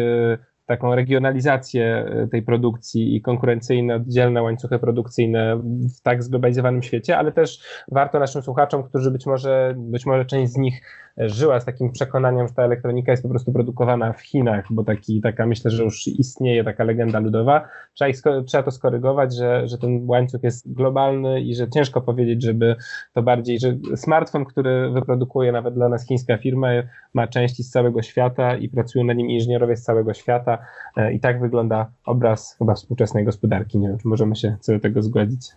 taką 0.71 0.95
regionalizację 0.95 2.05
tej 2.31 2.41
produkcji 2.41 3.15
i 3.15 3.21
konkurencyjne, 3.21 3.95
oddzielne 3.95 4.43
łańcuchy 4.43 4.79
produkcyjne 4.79 5.61
w 5.97 6.01
tak 6.01 6.23
zglobalizowanym 6.23 6.83
świecie, 6.83 7.17
ale 7.17 7.31
też 7.31 7.59
warto 7.91 8.19
naszym 8.19 8.41
słuchaczom, 8.41 8.83
którzy 8.83 9.11
być 9.11 9.25
może, 9.25 9.75
być 9.77 10.05
może 10.05 10.25
część 10.25 10.51
z 10.53 10.57
nich 10.57 10.81
żyła 11.17 11.59
z 11.59 11.65
takim 11.65 11.91
przekonaniem, 11.91 12.47
że 12.47 12.53
ta 12.53 12.63
elektronika 12.63 13.11
jest 13.11 13.23
po 13.23 13.29
prostu 13.29 13.51
produkowana 13.53 14.13
w 14.13 14.21
Chinach, 14.21 14.65
bo 14.69 14.83
taki, 14.83 15.21
taka 15.21 15.45
myślę, 15.45 15.71
że 15.71 15.83
już 15.83 16.07
istnieje 16.07 16.63
taka 16.63 16.83
legenda 16.83 17.19
ludowa. 17.19 17.67
Trzeba, 17.93 18.09
ich, 18.09 18.21
trzeba 18.47 18.63
to 18.63 18.71
skorygować, 18.71 19.35
że, 19.35 19.67
że 19.67 19.77
ten 19.77 20.09
łańcuch 20.09 20.43
jest 20.43 20.73
globalny 20.73 21.41
i 21.41 21.55
że 21.55 21.69
ciężko 21.69 22.01
powiedzieć, 22.01 22.43
żeby 22.43 22.75
to 23.13 23.23
bardziej, 23.23 23.59
że 23.59 23.77
smartfon, 23.95 24.45
który 24.45 24.91
wyprodukuje 24.91 25.51
nawet 25.51 25.73
dla 25.73 25.89
nas 25.89 26.07
chińska 26.07 26.37
firma, 26.37 26.67
ma 27.13 27.27
części 27.27 27.63
z 27.63 27.69
całego 27.69 28.01
świata 28.01 28.57
i 28.57 28.69
pracują 28.69 29.05
na 29.05 29.13
nim 29.13 29.29
inżynierowie 29.29 29.77
z 29.77 29.83
całego 29.83 30.13
świata 30.13 30.57
e, 30.97 31.13
i 31.13 31.19
tak 31.19 31.41
wygląda 31.41 31.91
obraz 32.05 32.55
chyba 32.59 32.73
współczesnej 32.73 33.25
gospodarki. 33.25 33.79
Nie 33.79 33.87
wiem, 33.87 33.97
czy 33.97 34.07
możemy 34.07 34.35
się 34.35 34.57
co 34.59 34.73
do 34.73 34.79
tego 34.79 35.01
zgodzić. 35.01 35.51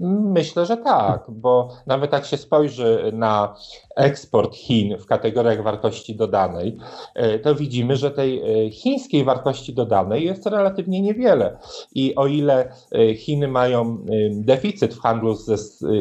Myślę, 0.00 0.66
że 0.66 0.76
tak, 0.76 1.24
bo 1.28 1.68
nawet 1.86 2.12
jak 2.12 2.26
się 2.26 2.36
spojrzy 2.36 3.10
na 3.14 3.56
eksport 3.96 4.54
Chin 4.54 4.98
w 4.98 5.06
kategoriach 5.06 5.62
wartości 5.62 6.16
dodanej, 6.16 6.78
e, 7.14 7.38
to 7.38 7.54
widzimy, 7.54 7.96
że 7.96 8.10
tej 8.10 8.66
e, 8.66 8.70
chińskiej 8.70 9.24
wartości 9.24 9.74
dodanej 9.74 10.24
jest 10.24 10.46
relatywnie 10.46 11.00
niewiele. 11.00 11.58
I 11.94 12.14
o 12.14 12.26
ile 12.26 12.72
e, 12.92 13.14
Chiny 13.14 13.48
mają 13.48 13.98
deficyt 14.30 14.94
w 14.94 15.00
handlu, 15.00 15.34
ze, 15.34 15.56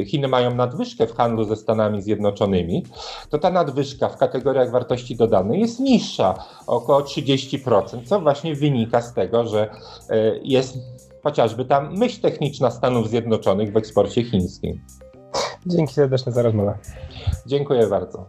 Chiny 0.06 0.28
mają 0.28 0.56
nadwyżkę 0.56 1.08
w 1.08 1.16
handlu 1.16 1.44
ze 1.44 1.56
Stanami 1.56 2.02
Zjednoczonymi, 2.02 2.86
to 3.30 3.38
ta 3.38 3.50
nadwyżka 3.50 4.10
w 4.10 4.18
kategoriach 4.18 4.72
wartości 4.72 5.16
dodanej 5.16 5.60
jest 5.60 5.80
niższa, 5.80 6.36
około 6.68 7.00
30%, 7.02 8.06
co 8.06 8.20
właśnie 8.20 8.56
wynika 8.56 9.02
z 9.02 9.14
tego, 9.14 9.48
że 9.48 9.70
jest 10.44 10.78
chociażby 11.24 11.66
ta 11.66 11.82
myśl 11.82 12.22
techniczna 12.22 12.72
Stanów 12.72 13.10
Zjednoczonych 13.10 13.74
w 13.74 13.78
eksporcie 13.78 14.24
chińskim. 14.24 14.82
Dzięki 15.66 15.94
serdeczne 15.94 16.32
za 16.32 16.42
rozmowę. 16.42 16.78
Dziękuję 17.46 17.88
bardzo. 17.88 18.28